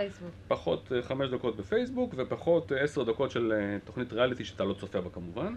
פחות 0.47 0.91
אה, 0.95 1.01
חמש 1.01 1.29
דקות 1.29 1.55
בפייסבוק 1.57 2.13
ופחות 2.17 2.71
אה, 2.71 2.81
עשר 2.81 3.03
דקות 3.03 3.31
של 3.31 3.53
תוכנית 3.85 4.13
ריאליטי 4.13 4.45
שאתה 4.45 4.63
לא 4.63 4.73
צופה 4.73 5.01
בה 5.01 5.09
כמובן. 5.09 5.55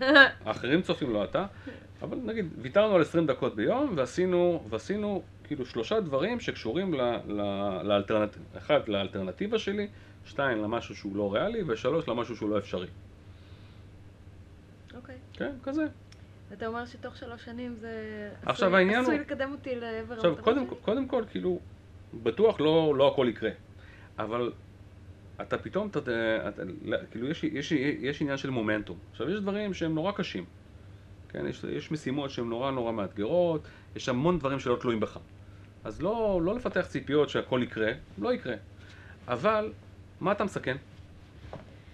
האחרים 0.46 0.82
צופים, 0.82 1.12
לא 1.12 1.24
אתה. 1.24 1.46
אבל 2.02 2.18
נגיד, 2.24 2.46
ויתרנו 2.58 2.94
על 2.94 3.02
20 3.02 3.26
דקות 3.26 3.56
ביום 3.56 3.92
ועשינו, 3.96 4.62
ועשינו 4.68 5.22
כאילו 5.44 5.66
שלושה 5.66 6.00
דברים 6.00 6.40
שקשורים 6.40 6.94
ל, 6.94 7.00
ל, 7.26 7.42
לאלטרנט... 7.82 8.36
אחד, 8.56 8.88
לאלטרנטיבה 8.88 9.58
שלי, 9.58 9.88
שתיים, 10.24 10.62
למשהו 10.62 10.96
שהוא 10.96 11.16
לא 11.16 11.34
ריאלי, 11.34 11.62
ושלוש, 11.66 12.08
למשהו 12.08 12.36
שהוא 12.36 12.50
לא 12.50 12.58
אפשרי. 12.58 12.86
כן, 15.32 15.52
כזה. 15.62 15.82
אתה 16.52 16.66
אומר 16.66 16.86
שתוך 16.86 17.16
שלוש 17.16 17.44
שנים 17.44 17.74
זה 17.80 17.90
עכשיו, 18.46 18.76
עשוי, 18.76 18.94
עשוי 18.96 19.14
הוא- 19.14 19.20
לקדם 19.22 19.52
אותי 19.52 19.76
לעבר 19.76 20.14
עכשיו, 20.14 20.36
קודם, 20.40 20.66
שלי? 20.66 20.76
קודם 20.82 21.08
כל, 21.08 21.24
כאילו, 21.30 21.58
בטוח 22.22 22.60
לא, 22.60 22.94
לא 22.96 23.08
הכל 23.12 23.26
יקרה, 23.30 23.50
אבל 24.18 24.52
אתה 25.40 25.58
פתאום, 25.58 25.88
אתה, 25.88 25.98
אתה, 26.48 26.62
לא, 26.84 26.96
כאילו, 27.10 27.28
יש, 27.28 27.44
יש, 27.44 27.72
יש 27.72 28.22
עניין 28.22 28.36
של 28.36 28.50
מומנטום. 28.50 28.98
עכשיו, 29.10 29.30
יש 29.30 29.40
דברים 29.40 29.74
שהם 29.74 29.94
נורא 29.94 30.12
קשים. 30.12 30.44
כן, 31.28 31.46
יש, 31.46 31.64
יש 31.64 31.92
משימות 31.92 32.30
שהן 32.30 32.48
נורא 32.48 32.70
נורא 32.70 32.92
מאתגרות, 32.92 33.62
יש 33.96 34.08
המון 34.08 34.38
דברים 34.38 34.58
שלא 34.58 34.76
תלויים 34.80 35.00
בך. 35.00 35.18
אז 35.84 36.02
לא, 36.02 36.40
לא 36.44 36.54
לפתח 36.54 36.86
ציפיות 36.86 37.28
שהכל 37.28 37.60
יקרה, 37.62 37.92
לא 38.18 38.32
יקרה. 38.34 38.54
אבל, 39.28 39.72
מה 40.20 40.32
אתה 40.32 40.44
מסכן? 40.44 40.76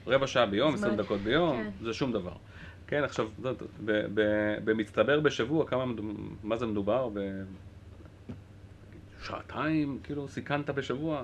רבע 0.06 0.26
שעה 0.26 0.46
ביום. 0.46 0.74
20 0.74 0.96
דקות 0.96 1.20
ביום, 1.20 1.62
כן. 1.62 1.84
זה 1.84 1.92
שום 1.92 2.12
דבר. 2.12 2.32
כן, 2.86 3.04
עכשיו, 3.04 3.28
זאת, 3.42 3.62
ב, 3.84 3.92
ב, 4.14 4.20
במצטבר 4.64 5.20
בשבוע, 5.20 5.66
כמה, 5.66 5.84
מה 6.42 6.56
זה 6.56 6.66
מדובר? 6.66 7.08
ב, 7.08 7.20
שעתיים, 9.22 9.98
כאילו, 10.02 10.28
סיכנת 10.28 10.70
בשבוע. 10.70 11.22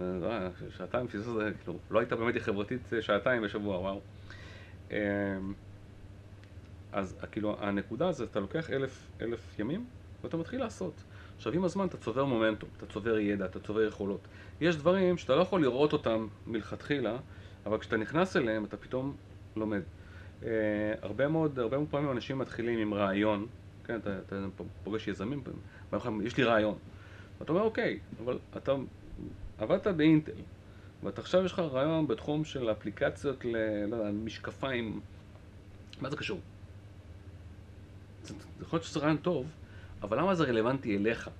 אה, 0.00 0.48
שעתיים, 0.76 1.06
פספוס, 1.08 1.26
זה, 1.26 1.52
כאילו, 1.64 1.78
לא 1.90 1.98
הייתה 1.98 2.16
באמת 2.16 2.42
חברתית 2.42 2.92
אה, 2.92 3.02
שעתיים 3.02 3.42
בשבוע, 3.42 3.78
וואו. 3.78 4.00
אמ, 4.90 4.96
אז 6.92 7.16
כאילו, 7.32 7.56
הנקודה 7.60 8.12
זה, 8.12 8.24
אתה 8.24 8.40
לוקח 8.40 8.70
אלף, 8.70 9.08
אלף 9.20 9.58
ימים, 9.58 9.86
ואתה 10.24 10.36
מתחיל 10.36 10.60
לעשות. 10.60 11.04
עכשיו, 11.36 11.52
עם 11.52 11.64
הזמן 11.64 11.86
אתה 11.86 11.96
צובר 11.96 12.24
מומנטום, 12.24 12.68
אתה 12.76 12.86
צובר 12.86 13.18
ידע, 13.18 13.44
אתה 13.44 13.60
צובר 13.60 13.82
יכולות. 13.82 14.20
יש 14.60 14.76
דברים 14.76 15.18
שאתה 15.18 15.36
לא 15.36 15.42
יכול 15.42 15.62
לראות 15.62 15.92
אותם 15.92 16.26
מלכתחילה, 16.46 17.16
אבל 17.66 17.78
כשאתה 17.78 17.96
נכנס 17.96 18.36
אליהם, 18.36 18.64
אתה 18.64 18.76
פתאום 18.76 19.16
לומד. 19.56 19.80
Uh, 20.42 20.44
הרבה 21.02 21.28
מאוד, 21.28 21.58
הרבה 21.58 21.76
מאוד 21.76 21.88
פעמים 21.90 22.10
אנשים 22.10 22.38
מתחילים 22.38 22.78
עם 22.78 22.94
רעיון, 22.94 23.46
כן, 23.84 23.96
אתה, 23.96 24.18
אתה 24.18 24.36
פוגש 24.84 25.08
יזמים, 25.08 25.42
יש 26.24 26.36
לי 26.36 26.44
רעיון. 26.44 26.78
ואתה 27.38 27.52
אומר, 27.52 27.64
אוקיי, 27.64 27.98
אבל 28.24 28.38
אתה 28.56 28.72
עבדת 29.58 29.86
באינטל, 29.86 30.32
ואתה 31.02 31.20
עכשיו 31.20 31.44
יש 31.44 31.52
לך 31.52 31.58
רעיון 31.58 32.06
בתחום 32.06 32.44
של 32.44 32.70
אפליקציות 32.70 33.44
ל... 33.44 33.56
לא 33.88 33.96
מה 36.00 36.10
זה 36.10 36.16
קשור? 36.16 36.40
יכול 38.62 38.76
להיות 38.76 38.84
שזה 38.84 39.00
רעיון 39.00 39.16
טוב, 39.16 39.46
אבל 40.02 40.18
למה 40.18 40.34
זה 40.34 40.44
רלוונטי 40.44 40.96
אליך? 40.96 41.30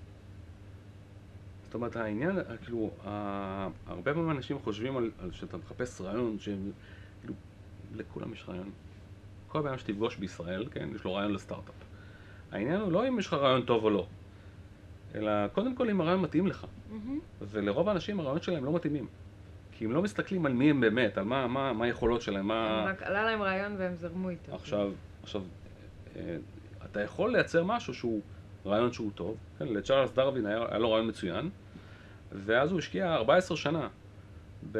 זאת 1.64 1.74
אומרת, 1.74 1.96
העניין, 1.96 2.38
כאילו, 2.64 2.90
הרבה 3.86 4.14
פעמים 4.14 4.30
אנשים 4.30 4.58
חושבים 4.58 4.96
על, 4.96 5.10
על 5.18 5.32
שאתה 5.32 5.56
מחפש 5.56 6.00
רעיון, 6.00 6.38
שהם, 6.38 6.70
כאילו, 7.20 7.34
לכולם 7.96 8.32
יש 8.32 8.44
רעיון. 8.48 8.70
כל 9.48 9.60
בן 9.60 9.68
אדם 9.68 9.78
שתפגוש 9.78 10.16
בישראל, 10.16 10.68
כן, 10.70 10.88
יש 10.94 11.04
לו 11.04 11.14
רעיון 11.14 11.32
לסטארט-אפ. 11.32 11.74
העניין 12.52 12.80
הוא 12.80 12.92
לא 12.92 13.08
אם 13.08 13.18
יש 13.18 13.26
לך 13.26 13.32
רעיון 13.32 13.62
טוב 13.62 13.84
או 13.84 13.90
לא, 13.90 14.06
אלא 15.14 15.48
קודם 15.48 15.74
כל 15.74 15.90
אם 15.90 16.00
הרעיון 16.00 16.20
מתאים 16.20 16.46
לך. 16.46 16.66
מהמם. 16.90 17.18
ולרוב 17.40 17.88
האנשים 17.88 18.20
הרעיונות 18.20 18.42
שלהם 18.42 18.64
לא 18.64 18.72
מתאימים. 18.72 19.06
כי 19.72 19.84
הם 19.84 19.92
לא 19.92 20.02
מסתכלים 20.02 20.46
על 20.46 20.52
מי 20.52 20.70
הם 20.70 20.80
באמת, 20.80 21.18
על 21.18 21.24
מה, 21.24 21.46
מה, 21.46 21.72
מה 21.72 21.84
היכולות 21.84 22.22
שלהם, 22.22 22.48
מה... 22.48 22.84
רק 22.88 23.02
עלה 23.02 23.24
להם 23.24 23.42
רעיון 23.42 23.74
והם 23.78 23.94
זרמו 23.94 24.30
איתו. 24.30 24.54
עכשיו, 24.54 24.92
עכשיו, 25.22 25.42
אה, 26.16 26.36
אתה 26.84 27.00
יכול 27.00 27.32
לייצר 27.32 27.64
משהו 27.64 27.94
שהוא 27.94 28.22
רעיון 28.66 28.92
שהוא 28.92 29.10
טוב, 29.14 29.36
כן, 29.58 29.68
לצ'ארלס 29.68 30.10
דרווין 30.12 30.46
היה, 30.46 30.64
היה 30.68 30.78
לו 30.78 30.92
רעיון 30.92 31.08
מצוין, 31.08 31.50
ואז 32.32 32.70
הוא 32.70 32.78
השקיע 32.78 33.14
14 33.14 33.56
שנה 33.56 33.88
ב, 34.72 34.78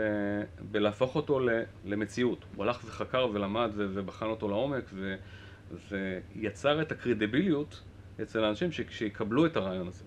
בלהפוך 0.71 1.17
אותו 1.17 1.41
ל, 1.41 1.49
למציאות. 1.85 2.45
הוא 2.57 2.65
הלך 2.65 2.81
וחקר 2.85 3.29
ולמד 3.33 3.71
ו, 3.75 3.87
ובחן 3.95 4.27
אותו 4.27 4.49
לעומק, 4.49 4.85
ו, 4.93 5.15
ויצר 6.37 6.83
את 6.83 6.93
הקרדיביליות 6.93 7.83
אצל 8.23 8.45
האנשים 8.45 8.73
ש, 8.73 8.81
שיקבלו 8.91 9.47
את 9.47 9.57
הרעיון 9.57 9.89
הזה. 9.89 10.05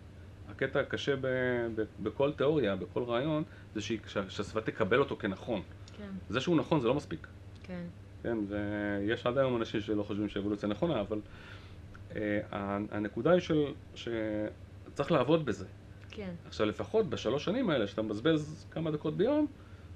הקטע 0.50 0.80
הקשה 0.80 1.15
ב, 1.15 1.28
ב, 1.76 1.84
בכל 2.04 2.32
תיאוריה, 2.34 2.76
בכל 2.76 3.04
רעיון, 3.04 3.44
זה 3.76 3.82
שהיא- 3.82 4.00
שה- 4.08 4.30
שהסביבה 4.30 4.65
תקבל 4.65 5.00
אותו 5.00 5.15
כנכון. 5.18 5.62
כן, 5.98 6.10
זה 6.30 6.42
שהוא 6.42 6.58
נכון 6.58 6.80
זה 6.80 6.88
לא 6.88 6.94
מספיק. 6.96 7.28
כן. 7.63 7.84
כן, 8.24 8.38
ויש 8.48 9.26
עד 9.26 9.38
היום 9.38 9.56
אנשים 9.58 9.82
שלא 9.82 10.04
חושבים 10.04 10.30
שאבולוציה 10.30 10.70
נכונה, 10.70 11.02
אבל 11.02 11.20
הנקודה 12.91 13.32
היא 13.32 13.39
של, 13.39 13.74
שצריך 13.95 15.12
לעבוד 15.12 15.45
בזה. 15.45 15.65
כן. 16.10 16.32
עכשיו 16.45 16.65
לפחות 16.65 17.10
בשלוש 17.10 17.45
שנים 17.45 17.69
האלה, 17.69 17.88
שאתה 17.88 18.02
מבזבז 18.02 18.65
כמה 18.72 18.91
דקות 18.91 19.17
ביום, 19.17 19.48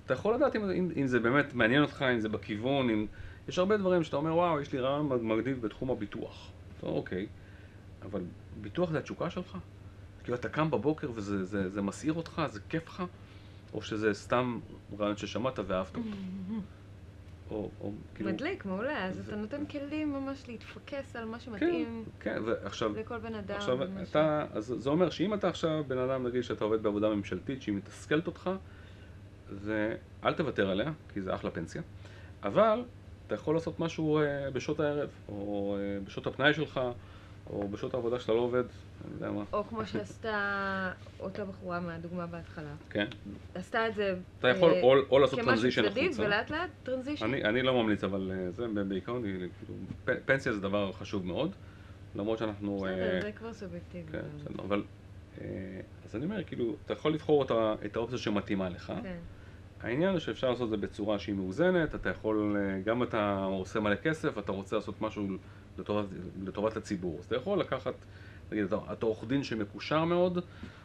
אתה 0.06 0.14
יכול 0.14 0.36
לדעת 0.36 0.56
אם, 0.56 0.70
אם, 0.72 0.90
אם 0.96 1.08
זה 1.08 1.20
באמת 1.20 1.54
מעניין 1.54 1.82
אותך, 1.82 2.06
אם 2.14 2.20
זה 2.20 2.30
בכיוון, 2.30 2.90
אם... 2.90 3.06
יש 3.48 3.60
הרבה 3.60 3.78
דברים 3.78 4.04
שאתה 4.04 4.16
אומר, 4.16 4.36
וואו, 4.36 4.62
יש 4.62 4.74
לי 4.74 4.80
רעיון 4.80 5.08
מגניב 5.08 5.62
בתחום 5.62 5.92
הביטוח. 5.92 6.52
אתה 6.78 6.86
אומר, 6.86 6.98
אוקיי, 6.98 7.28
אבל 8.02 8.22
ביטוח 8.62 8.92
זה 8.92 8.98
התשוקה 8.98 9.30
שלך? 9.30 9.58
כאילו 10.24 10.38
אתה 10.38 10.50
קם 10.50 10.72
בבוקר 10.72 11.12
וזה 11.14 11.46
זה, 11.46 11.70
זה 11.70 11.82
מסעיר 11.82 12.14
אותך, 12.14 12.42
זה 12.50 12.60
כיף 12.70 12.88
לך? 12.88 13.04
או 13.74 13.82
שזה 13.82 14.14
סתם 14.14 14.60
רעיון 15.00 15.18
ששמעת 15.18 15.60
ואהבת 15.68 15.96
אותו? 15.96 16.10
או, 17.50 17.70
או 17.82 17.92
כאילו... 18.16 18.30
מדליק, 18.30 18.66
מעולה. 18.66 19.06
אז 19.06 19.16
זה- 19.16 19.22
אתה 19.28 19.36
נותן 19.36 19.66
כלים 19.66 20.14
ממש 20.14 20.48
להתפקס 20.48 21.16
על 21.16 21.26
מה 21.26 21.40
כן, 21.40 21.46
שמתאים 21.46 22.04
כן, 22.20 22.42
ועכשיו... 22.46 22.94
לכל 22.94 23.18
בן 23.20 23.36
אדם. 23.36 23.56
עכשיו, 23.56 23.78
אתה, 24.04 24.46
אז 24.54 24.74
זה 24.78 24.90
אומר 24.90 25.10
שאם 25.10 25.34
אתה 25.34 25.50
עכשיו 25.50 25.84
בן 25.88 25.98
אדם, 25.98 26.28
נגיד 26.28 26.42
שאתה 26.42 26.64
עובד 26.64 26.84
בעבודה 26.84 27.10
ממשלתית 27.10 27.62
שהיא 27.62 27.76
מתסכלת 27.76 28.28
אותך, 28.28 28.50
זה, 29.50 29.96
אל 30.24 30.34
תוותר 30.34 30.70
עליה, 30.70 30.92
כי 31.10 31.22
זה 31.22 31.36
אחלה 31.36 31.52
פנסיה, 31.52 31.82
אבל 32.44 32.86
אתה 33.28 33.36
יכול 33.36 33.56
לעשות 33.56 33.80
משהו 33.80 34.18
אה, 34.20 34.52
בשעות 34.52 34.80
הערב, 34.80 35.10
או 35.28 35.78
אה, 35.80 36.00
בשעות 36.04 36.28
הפנאי 36.28 36.54
שלך, 36.54 36.80
או 37.50 37.68
בשעות 37.68 37.94
העבודה 37.94 38.20
שאתה 38.20 38.34
לא 38.34 38.40
עובד, 38.40 38.64
אני 39.06 39.14
יודע 39.14 39.32
מה, 39.32 39.44
או 39.54 39.64
כמו 39.64 39.86
שעשתה 39.86 40.92
אותה 41.20 41.46
בחורה 41.46 41.80
מהדוגמה 41.80 42.28
בהתחלה. 42.28 42.74
כן. 42.90 43.06
עשתה 43.56 43.88
את 43.88 43.96
זה 43.96 44.16
אתה 44.40 44.50
יכול 44.50 44.72
אה, 44.72 44.82
או, 44.82 44.94
או 45.10 45.20
לעשות 45.20 45.40
טרנזישן 45.40 45.86
החוצה. 45.86 46.24
ולאט 46.24 46.50
לאט 46.50 46.70
טרנזישן. 46.84 47.26
אני, 47.26 47.44
אני 47.44 47.62
לא 47.62 47.84
ממליץ, 47.84 48.04
אבל 48.04 48.32
אה, 48.36 48.52
זה 48.52 48.84
בעיקרון, 48.84 49.22
כאילו, 49.22 49.48
פנסיה 50.26 50.54
זה 50.54 50.62
דבר 50.62 50.92
חשוב 50.92 51.26
מאוד, 51.26 51.56
למרות 52.16 52.40
שאנחנו... 52.40 52.86
אה, 52.86 52.92
בסדר, 52.92 53.22
זה 53.22 53.32
כבר 53.32 53.54
סובייקטיבי. 53.54 54.12
כן, 54.12 54.22
בסדר, 54.38 54.64
אבל... 54.64 54.84
אז 56.06 56.16
אני 56.16 56.26
אומר, 56.26 56.44
כאילו, 56.44 56.76
אתה 56.86 56.94
יכול 56.94 57.14
לבחור 57.14 57.46
את 57.86 57.96
האופציה 57.96 58.18
שמתאימה 58.18 58.70
לך. 58.70 58.94
כן. 59.04 59.18
העניין 59.82 60.10
הוא 60.10 60.20
שאפשר 60.20 60.50
לעשות 60.50 60.66
את 60.66 60.70
זה 60.70 60.78
בצורה 60.78 61.20
שהיא 61.20 61.36
מאוזנת, 61.36 61.96
אתה 61.96 62.10
יכול, 62.10 62.58
גם 62.86 63.04
אתה 63.04 63.44
עושה 63.44 63.80
מלא 63.80 63.96
כסף, 63.96 64.38
אתה 64.38 64.52
רוצה 64.52 64.76
לעשות 64.76 65.02
משהו 65.02 65.28
לטובת, 65.78 66.06
לטובת 66.44 66.78
הציבור. 66.78 67.20
אז 67.20 67.26
אתה 67.26 67.36
יכול 67.36 67.60
לקחת, 67.60 67.94
נגיד, 68.52 68.64
אתה, 68.64 68.78
אתה 68.92 69.06
עורך 69.06 69.24
דין 69.24 69.44
שמקושר 69.44 70.06
מאוד, 70.06 70.40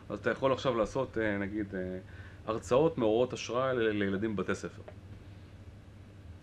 אז 0.08 0.18
אתה 0.18 0.30
יכול 0.30 0.52
עכשיו 0.52 0.76
לעשות, 0.76 1.18
אה, 1.18 1.38
נגיד, 1.38 1.74
אה, 1.74 1.98
הרצאות 2.46 2.98
מעוררות 2.98 3.32
השראה 3.32 3.72
לילדים 3.72 4.36
בבתי 4.36 4.54
ספר. 4.54 4.82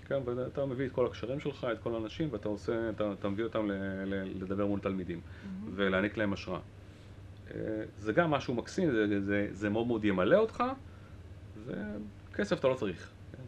כן, 0.08 0.22
ואתה 0.26 0.66
מביא 0.66 0.86
את 0.86 0.92
כל 0.92 1.06
הקשרים 1.06 1.40
שלך, 1.40 1.68
את 1.72 1.80
כל 1.80 1.94
האנשים, 1.94 2.30
ואתה 2.32 2.48
עושה, 2.48 2.90
אתה, 2.90 3.14
אתה 3.20 3.30
מביא 3.30 3.44
אותם 3.44 3.72
ל, 3.72 3.74
ל, 4.06 4.44
לדבר 4.44 4.66
מול 4.66 4.80
תלמידים, 4.80 5.22
ולהעניק 5.76 6.18
להם 6.18 6.34
השראה. 6.34 6.60
אה, 7.52 7.84
זה 8.00 8.14
גם 8.14 8.32
משהו 8.32 8.54
מקסים, 8.54 8.92
זה, 8.92 9.22
זה, 9.22 9.48
זה 9.52 9.70
מאוד 9.70 9.88
מאוד 9.88 10.06
ימלא 10.06 10.36
אותך, 10.36 10.64
וכסף 11.66 12.60
אתה 12.60 12.68
לא 12.68 12.74
צריך. 12.74 13.10
כן? 13.32 13.44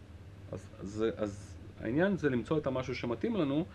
אז, 0.52 0.70
אז, 0.80 1.06
אז 1.18 1.58
העניין 1.82 2.18
זה 2.18 2.30
למצוא 2.30 2.58
את 2.58 2.68
המשהו 2.68 2.96
שמתאים 2.96 3.36
לנו, 3.36 3.66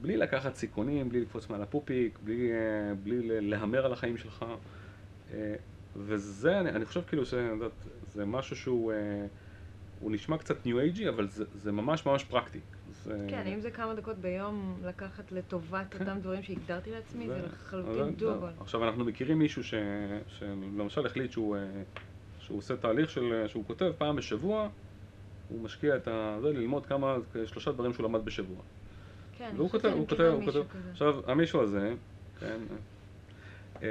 בלי 0.00 0.16
לקחת 0.16 0.54
סיכונים, 0.54 1.08
בלי 1.08 1.20
לקפוץ 1.20 1.50
מעל 1.50 1.62
הפופיק, 1.62 2.18
בלי, 2.22 2.52
אה, 2.52 2.94
בלי 2.94 3.40
להמר 3.40 3.86
על 3.86 3.92
החיים 3.92 4.16
שלך. 4.16 4.44
אה, 5.32 5.54
וזה, 5.96 6.60
אני, 6.60 6.70
אני 6.70 6.84
חושב 6.84 7.00
כאילו 7.02 7.24
שזה 7.26 8.24
משהו 8.26 8.56
שהוא 8.56 8.92
אה, 8.92 9.26
הוא 10.00 10.12
נשמע 10.12 10.38
קצת 10.38 10.66
ניו 10.66 10.78
אייג'י, 10.80 11.08
אבל 11.08 11.28
זה, 11.28 11.44
זה 11.54 11.72
ממש 11.72 12.06
ממש 12.06 12.24
פרקטי. 12.24 12.60
זה, 13.04 13.26
כן, 13.30 13.46
אם 13.46 13.60
זה 13.60 13.70
כמה 13.70 13.94
דקות 13.94 14.16
ביום 14.18 14.80
לקחת 14.84 15.32
לטובת 15.32 15.86
כן. 15.94 15.98
אותם 16.00 16.20
דברים 16.20 16.42
שהגדרתי 16.42 16.90
לעצמי, 16.90 17.28
זה 17.28 17.34
זה- 17.34 17.46
לחלוטין 17.46 18.14
דואבל. 18.16 18.52
עכשיו 18.60 18.84
אנחנו 18.84 19.04
מכירים 19.04 19.38
מישהו 19.38 19.64
ש, 19.64 19.74
שלמשל 20.28 21.06
החליט 21.06 21.30
שהוא, 21.30 21.56
שהוא 22.38 22.58
עושה 22.58 22.76
תהליך 22.76 23.10
של, 23.10 23.44
שהוא 23.46 23.64
כותב 23.66 23.92
פעם 23.98 24.16
בשבוע, 24.16 24.68
הוא 25.48 25.62
משקיע 25.62 25.96
את 25.96 26.08
ה... 26.08 26.38
זה 26.42 26.48
ללמוד 26.48 26.86
כמה, 26.86 27.16
שלושה 27.46 27.72
דברים 27.72 27.92
שהוא 27.92 28.04
למד 28.06 28.24
בשבוע. 28.24 28.56
כן, 29.40 29.52
והוא 29.56 29.70
חושבת 29.70 29.82
כותב, 29.82 29.96
הוא 29.96 30.08
כותב, 30.08 30.20
הוא 30.20 30.44
כותב. 30.44 30.62
עכשיו, 30.90 31.20
המישהו 31.26 31.62
הזה, 31.62 31.94
כן, 32.40 32.58
אה, 33.82 33.88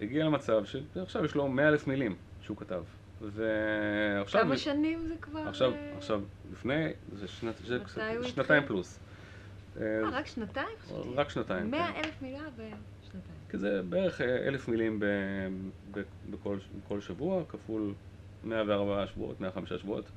הגיע 0.00 0.24
למצב 0.24 0.64
שעכשיו 0.64 1.24
יש 1.24 1.34
לו 1.34 1.48
מאה 1.48 1.68
אלף 1.68 1.86
מילים 1.86 2.16
שהוא 2.40 2.56
כתב. 2.56 2.82
ועכשיו... 3.20 4.42
כמה 4.42 4.56
שנים 4.56 5.06
זה 5.06 5.14
כבר? 5.20 5.40
עכשיו, 5.40 5.72
אה, 5.72 5.92
עכשיו, 5.96 6.20
לפני, 6.52 6.92
זה 7.12 7.28
שנת, 7.28 7.54
זה 7.64 7.78
הוא 8.16 8.24
שנתיים? 8.24 8.66
פלוס. 8.66 8.98
אה, 9.80 9.82
אה, 9.82 10.08
רק 10.12 10.26
שנתיים? 10.26 10.76
רק 11.14 11.30
שנתיים. 11.30 11.70
מאה 11.70 11.92
כן. 11.92 11.98
אלף 12.04 12.22
מילה 12.22 12.44
בשנתיים. 12.50 13.38
כי 13.50 13.58
זה 13.58 13.82
בערך 13.82 14.20
אה, 14.20 14.48
אלף 14.48 14.68
מילים 14.68 15.00
ב, 15.00 15.04
ב, 15.90 16.00
בכל, 16.30 16.58
בכל 16.84 17.00
שבוע, 17.00 17.42
כפול 17.48 17.94
104 18.44 19.06
שבועות, 19.06 19.40
105 19.40 19.72
שבועות. 19.72 20.10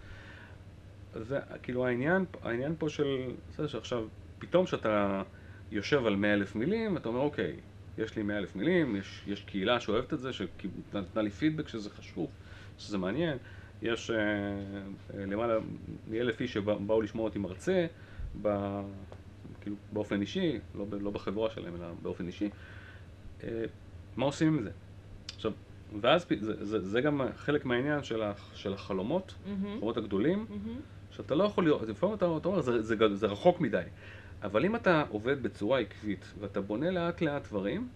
זה 1.16 1.40
כאילו 1.64 1.88
העניין, 1.88 2.26
העניין 2.42 2.76
פה 2.80 2.90
של, 2.90 3.32
זה 3.58 3.68
שעכשיו, 3.68 4.06
פתאום 4.40 4.68
שאתה 4.68 5.22
יושב 5.72 6.06
על 6.06 6.16
מאה 6.16 6.34
אלף 6.34 6.56
מילים, 6.56 6.96
ואתה 6.96 7.10
אומר, 7.10 7.20
אוקיי, 7.20 7.56
יש 7.98 8.16
לי 8.16 8.24
מאה 8.24 8.38
אלף 8.38 8.56
מילים, 8.56 8.96
יש, 8.96 9.24
יש 9.28 9.44
קהילה 9.44 9.80
שאוהבת 9.80 10.14
את 10.14 10.20
זה, 10.20 10.34
שנתנה 10.34 11.22
לי 11.22 11.30
פידבק 11.30 11.68
שזה 11.68 11.90
חשוב, 11.90 12.30
שזה 12.78 12.98
מעניין, 12.98 13.38
יש 13.82 14.12
אה, 14.12 14.18
אה, 14.18 15.26
למעלה 15.26 15.58
מאלף 16.08 16.42
איש 16.42 16.54
שבאו 16.54 17.02
לשמוע 17.02 17.26
אותי 17.26 17.40
מרצה, 17.40 17.86
ב, 18.42 18.80
כאילו 19.62 19.76
באופן 19.94 20.22
אישי, 20.22 20.60
לא, 20.76 20.86
לא 21.02 21.12
בחברה 21.12 21.50
שלהם, 21.50 21.76
אלא 21.76 21.88
באופן 22.02 22.28
אישי. 22.28 22.50
אה, 23.44 23.66
מה 24.18 24.26
עושים 24.26 24.48
עם 24.48 24.64
זה? 24.64 24.72
עכשיו, 25.36 25.52
ואז 26.02 26.26
זה, 26.40 26.66
זה, 26.66 26.80
זה 26.80 27.02
גם 27.02 27.22
חלק 27.36 27.66
מהעניין 27.66 28.04
של, 28.04 28.24
הח, 28.24 28.52
של 28.56 28.74
החלומות, 28.74 29.32
mm-hmm. 29.32 29.50
החלומות 29.68 29.98
הגדולים, 29.98 30.46
mm-hmm. 30.50 31.16
שאתה 31.16 31.36
לא 31.36 31.44
יכול 31.44 31.66
לראות, 31.66 31.90
לפעמים 31.90 32.16
אתה, 32.16 32.26
אתה 32.38 32.48
אומר, 32.48 32.62
זה, 32.62 32.82
זה, 32.82 32.96
זה, 32.96 33.16
זה 33.16 33.28
רחוק 33.28 33.62
מדי. 33.62 33.82
אבל 34.44 34.66
אם 34.66 34.76
אתה 34.76 35.04
עובד 35.10 35.44
בצורה 35.44 35.80
עקבית 35.80 36.34
ואתה 36.40 36.62
בונה 36.62 36.92
לאט 36.92 37.22
לאט 37.22 37.48
דברים, 37.48 37.90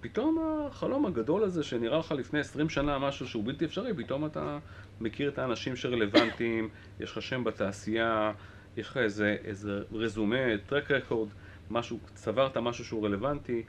פתאום 0.00 0.66
החלום 0.68 1.06
הגדול 1.06 1.42
הזה 1.44 1.62
שנראה 1.62 1.98
לך 1.98 2.12
לפני 2.12 2.40
20 2.40 2.68
שנה 2.68 2.98
משהו 2.98 3.28
שהוא 3.28 3.44
בלתי 3.44 3.64
אפשרי, 3.64 3.94
פתאום 3.94 4.26
אתה 4.26 4.58
מכיר 5.00 5.28
את 5.28 5.38
האנשים 5.38 5.76
שרלוונטיים, 5.76 6.68
יש 7.00 7.12
לך 7.12 7.22
שם 7.22 7.44
בתעשייה, 7.44 8.32
יש 8.76 8.88
לך 8.88 8.96
איזה, 8.96 9.36
איזה 9.44 9.82
רזומה, 9.92 10.58
טרק 10.66 10.90
רקורד, 10.90 11.28
משהו, 11.70 11.98
צברת 12.14 12.56
משהו 12.56 12.84
שהוא 12.84 13.06
רלוונטי, 13.06 13.62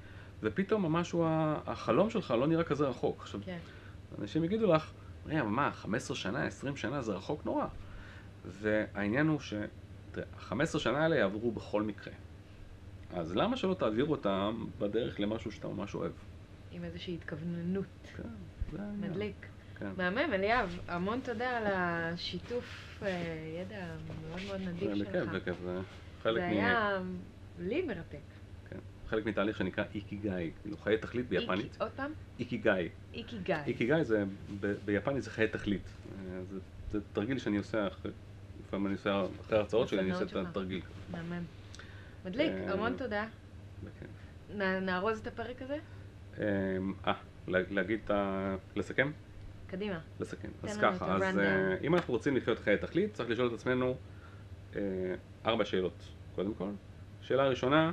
ופתאום 0.43 0.85
המשהו, 0.85 1.25
החלום 1.65 2.09
שלך 2.09 2.31
לא 2.31 2.47
נראה 2.47 2.63
כזה 2.63 2.87
רחוק. 2.87 3.21
עכשיו, 3.21 3.41
כן. 3.45 3.57
אנשים 4.21 4.43
יגידו 4.43 4.73
לך, 4.73 4.91
מה, 5.25 5.71
15 5.71 6.17
שנה, 6.17 6.43
20 6.43 6.75
שנה 6.75 7.01
זה 7.01 7.13
רחוק 7.13 7.45
נורא. 7.45 7.65
והעניין 8.45 9.27
הוא 9.27 9.39
ש... 9.39 9.53
ה-15 10.17 10.79
שנה 10.79 11.03
האלה 11.03 11.15
יעברו 11.15 11.51
בכל 11.51 11.83
מקרה. 11.83 12.13
אז 13.13 13.35
למה 13.35 13.57
שלא 13.57 13.73
תעביר 13.73 14.05
אותם 14.05 14.65
בדרך 14.79 15.19
למשהו 15.19 15.51
שאתה 15.51 15.67
ממש 15.67 15.95
אוהב? 15.95 16.11
עם 16.71 16.83
איזושהי 16.83 17.13
התכווננות. 17.13 17.85
כן, 18.17 18.23
זה 18.71 18.81
העניין. 18.81 19.11
מדליק. 19.11 19.45
כן. 19.79 19.89
מהמם, 19.97 20.33
אליאב, 20.33 20.79
המון 20.87 21.19
תודה 21.23 21.57
על 21.57 21.63
השיתוף 21.67 22.99
אה, 23.03 23.09
ידע 23.61 23.85
מאוד 24.29 24.41
מאוד 24.47 24.61
נדיב 24.61 24.95
שלך. 24.95 25.07
בכיף, 25.07 25.29
בכיף, 25.29 25.55
זה 25.63 25.79
חלק 26.23 26.43
מ... 26.43 26.45
זה 26.45 26.45
היה 26.45 26.99
לי 27.59 27.81
מרתק. 27.81 28.17
כן, 28.69 28.79
חלק 29.09 29.25
מתהליך 29.25 29.57
שנקרא 29.57 29.83
איקיגאי, 29.95 30.51
כאילו 30.61 30.77
חיי 30.77 30.97
תכלית 30.97 31.29
ביפנית. 31.29 31.77
עוד 31.81 31.91
פעם? 31.95 32.11
איקיגאי. 32.39 32.89
איקיגאי. 33.13 33.63
איקיגאי 33.65 34.03
זה, 34.03 34.23
ביפנית 34.85 35.23
זה 35.23 35.31
חיי 35.31 35.47
תכלית. 35.47 35.89
אה, 36.11 36.41
זה 36.91 36.99
תרגיל 37.13 37.39
שאני 37.39 37.57
עושה 37.57 37.87
אחרי... 37.87 38.11
לפעמים 38.67 38.85
אני 38.87 38.93
עושה, 38.93 39.23
אחרי 39.41 39.57
ההרצאות 39.57 39.87
שלי, 39.87 39.99
אני 39.99 40.11
עושה 40.11 40.25
את 40.25 40.35
התרגיל. 40.35 40.81
מהמם. 41.11 41.43
מדליק, 42.25 42.51
אה, 42.51 42.73
המון 42.73 42.93
תודה. 42.97 43.25
נארוז 44.81 45.19
את 45.19 45.27
הפרק 45.27 45.61
הזה? 45.61 45.77
אה, 47.07 47.13
להגיד 47.47 47.99
את 48.05 48.11
ה... 48.11 48.55
לסכם? 48.75 49.11
קדימה. 49.67 49.99
לסכם. 50.19 50.47
אז 50.63 50.77
ככה, 50.77 51.15
אז 51.15 51.39
אה, 51.39 51.77
אם 51.83 51.95
אנחנו 51.95 52.13
רוצים 52.13 52.37
לחיות 52.37 52.59
חיי 52.59 52.77
תכלית, 52.77 53.13
צריך 53.13 53.29
לשאול 53.29 53.47
את 53.47 53.53
עצמנו 53.53 53.95
ארבע 55.45 55.65
שאלות, 55.65 56.03
קודם 56.35 56.53
כל. 56.53 56.69
שאלה 57.21 57.47
ראשונה, 57.47 57.91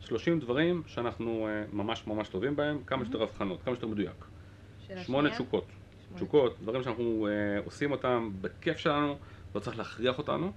30 0.00 0.40
דברים 0.40 0.82
שאנחנו 0.86 1.48
ממש 1.72 2.06
ממש 2.06 2.28
טובים 2.28 2.56
בהם, 2.56 2.82
כמה 2.86 3.04
שיותר 3.04 3.22
הבחנות, 3.22 3.62
כמה 3.62 3.74
שיותר 3.74 3.86
מדויק. 3.86 4.24
שמונה 5.02 5.30
תשוקות. 5.30 5.66
תשוקות, 6.14 6.56
דברים 6.62 6.82
שאנחנו 6.82 7.28
עושים 7.64 7.92
אותם 7.92 8.30
בכיף 8.40 8.78
שלנו. 8.78 9.18
לא 9.54 9.60
צריך 9.60 9.78
להכריח 9.78 10.18
אותנו, 10.18 10.52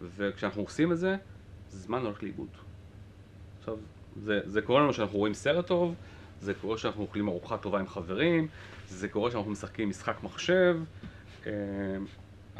וכשאנחנו 0.00 0.62
עושים 0.62 0.92
את 0.92 0.98
זה, 0.98 1.16
זמן 1.68 2.02
הולך 2.02 2.22
לאיבוד. 2.22 2.48
עכשיו, 3.58 3.76
זה, 4.16 4.40
זה 4.44 4.62
קורה 4.62 4.80
לנו 4.80 4.92
שאנחנו 4.92 5.18
רואים 5.18 5.34
סרט 5.34 5.66
טוב, 5.66 5.94
זה 6.40 6.54
קורה 6.54 6.78
שאנחנו 6.78 7.02
אוכלים 7.02 7.28
ארוחה 7.28 7.58
טובה 7.58 7.80
עם 7.80 7.86
חברים, 7.86 8.48
זה 8.88 9.08
קורה 9.08 9.30
שאנחנו 9.30 9.50
משחקים 9.50 9.88
משחק 9.88 10.22
מחשב. 10.22 10.78
אה, 11.46 11.52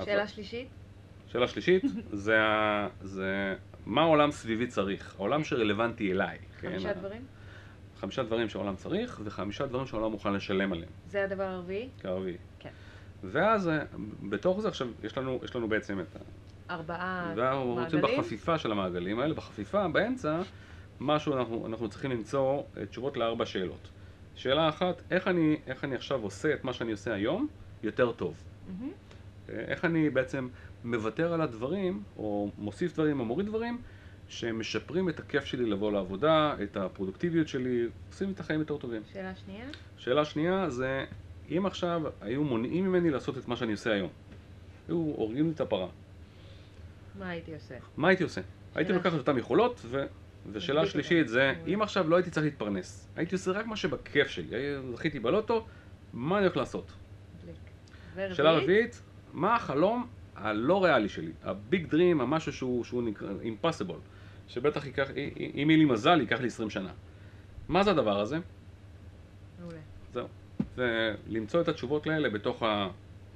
שאלה 0.04 0.22
אבל... 0.22 0.26
שלישית? 0.26 0.68
שאלה 1.28 1.48
שלישית, 1.48 1.82
זה, 2.12 2.38
זה 3.02 3.54
מה 3.86 4.02
העולם 4.02 4.30
סביבי 4.30 4.66
צריך, 4.66 5.14
העולם 5.18 5.44
שרלוונטי 5.44 6.12
אליי. 6.12 6.38
כן? 6.60 6.70
חמישה 6.70 6.94
כן? 6.94 7.00
דברים? 7.00 7.22
חמישה 7.96 8.22
דברים 8.22 8.48
שהעולם 8.48 8.76
צריך, 8.76 9.20
וחמישה 9.24 9.66
דברים 9.66 9.86
שהעולם 9.86 10.10
מוכן 10.10 10.32
לשלם 10.32 10.72
עליהם. 10.72 10.90
זה 11.06 11.24
הדבר 11.24 11.42
הרביעי? 11.42 11.88
כרביעי. 12.00 12.36
ואז 13.30 13.68
אה, 13.68 13.82
בתוך 14.22 14.60
זה 14.60 14.68
עכשיו 14.68 14.88
יש 15.04 15.18
לנו, 15.18 15.40
יש 15.44 15.56
לנו 15.56 15.68
בעצם 15.68 16.00
את 16.00 16.16
ה... 16.16 16.18
ארבעה 16.70 17.24
מעגלים? 17.26 17.44
ואנחנו 17.44 17.74
רוצים 17.74 18.00
בחפיפה 18.02 18.58
של 18.58 18.72
המעגלים 18.72 19.18
האלה, 19.18 19.34
בחפיפה, 19.34 19.88
באמצע, 19.88 20.42
משהו 21.00 21.36
אנחנו, 21.36 21.66
אנחנו 21.66 21.88
צריכים 21.88 22.10
למצוא 22.10 22.62
אה, 22.76 22.86
תשובות 22.86 23.16
לארבע 23.16 23.46
שאלות. 23.46 23.88
שאלה 24.34 24.68
אחת, 24.68 25.02
איך 25.10 25.28
אני, 25.28 25.56
איך 25.66 25.84
אני 25.84 25.94
עכשיו 25.94 26.22
עושה 26.22 26.54
את 26.54 26.64
מה 26.64 26.72
שאני 26.72 26.92
עושה 26.92 27.14
היום 27.14 27.48
יותר 27.82 28.12
טוב? 28.12 28.34
Mm-hmm. 28.34 28.84
איך 29.48 29.84
אני 29.84 30.10
בעצם 30.10 30.48
מוותר 30.84 31.32
על 31.32 31.40
הדברים, 31.40 32.02
או 32.16 32.50
מוסיף 32.58 32.94
דברים 32.94 33.20
או 33.20 33.24
מוריד 33.24 33.46
דברים, 33.46 33.82
שמשפרים 34.28 35.08
את 35.08 35.20
הכיף 35.20 35.44
שלי 35.44 35.66
לבוא 35.66 35.92
לעבודה, 35.92 36.54
את 36.62 36.76
הפרודוקטיביות 36.76 37.48
שלי, 37.48 37.88
עושים 38.08 38.30
את 38.30 38.40
החיים 38.40 38.60
יותר 38.60 38.76
טובים. 38.76 39.02
שאלה 39.12 39.32
שנייה? 39.34 39.66
שאלה 39.96 40.24
שנייה 40.24 40.70
זה 40.70 41.04
אם 41.50 41.66
עכשיו 41.66 42.02
היו 42.20 42.44
מונעים 42.44 42.84
ממני 42.84 43.10
לעשות 43.10 43.38
את 43.38 43.48
מה 43.48 43.56
שאני 43.56 43.72
עושה 43.72 43.92
היום, 43.92 44.10
היו 44.88 44.96
הורגים 44.96 45.46
לי 45.46 45.52
את 45.52 45.60
הפרה. 45.60 45.88
מה 47.18 47.28
הייתי 47.28 47.54
עושה? 47.54 47.74
מה 47.96 48.08
הייתי 48.08 48.22
עושה? 48.22 48.40
הייתי 48.74 48.92
לוקח 48.92 49.14
את 49.14 49.18
אותן 49.18 49.38
יכולות, 49.38 49.80
ו... 49.84 50.04
ושאלה 50.52 50.86
שלישית 50.86 51.28
זה, 51.28 51.52
אם 51.74 51.82
עכשיו 51.82 52.08
לא 52.08 52.16
הייתי 52.16 52.30
צריך 52.30 52.44
להתפרנס, 52.44 53.08
הייתי 53.16 53.34
עושה 53.34 53.50
רק 53.50 53.66
מה 53.66 53.76
שבכיף 53.76 54.28
שלי, 54.28 54.46
זכיתי 54.94 55.20
בלוטו, 55.20 55.66
מה 56.12 56.36
אני 56.38 56.44
הולך 56.44 56.56
לעשות? 56.56 56.92
שאלה 58.32 58.52
רביעית, 58.52 59.02
מה 59.32 59.56
החלום 59.56 60.06
הלא 60.36 60.84
ריאלי 60.84 61.08
שלי, 61.08 61.32
הביג 61.42 61.86
דרים, 61.86 62.20
המשהו 62.20 62.52
שהוא, 62.52 62.84
שהוא 62.84 63.02
נקרא 63.02 63.28
impossible, 63.42 63.98
שבטח 64.48 64.86
ייקח, 64.86 65.10
אם 65.54 65.70
יהיה 65.70 65.78
לי 65.78 65.84
מזל, 65.84 66.20
ייקח 66.20 66.40
לי 66.40 66.46
20 66.46 66.70
שנה. 66.70 66.90
מה 67.68 67.82
זה 67.82 67.90
הדבר 67.90 68.20
הזה? 68.20 68.38
מעולה. 70.76 71.12
זהו. 71.12 71.28
ולמצוא 71.28 71.60
את 71.60 71.68
התשובות 71.68 72.06
האלה 72.06 72.30
בתוך 72.30 72.62
ה... 72.62 72.88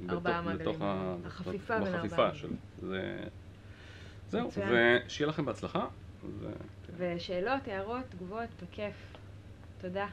ארבעה 0.09 0.43
מעגלים. 0.43 0.83
החפיפה 1.25 1.79
בין 1.81 1.95
ארבעה. 1.95 2.35
של... 2.35 2.49
זה... 2.83 3.19
זהו, 4.29 4.51
ושיהיה 4.51 5.29
לכם 5.29 5.45
בהצלחה. 5.45 5.87
ו... 6.41 6.47
ושאלות, 6.97 7.69
הערות, 7.69 8.05
תגובות, 8.09 8.49
בכיף. 8.63 8.95
תודה. 9.81 10.07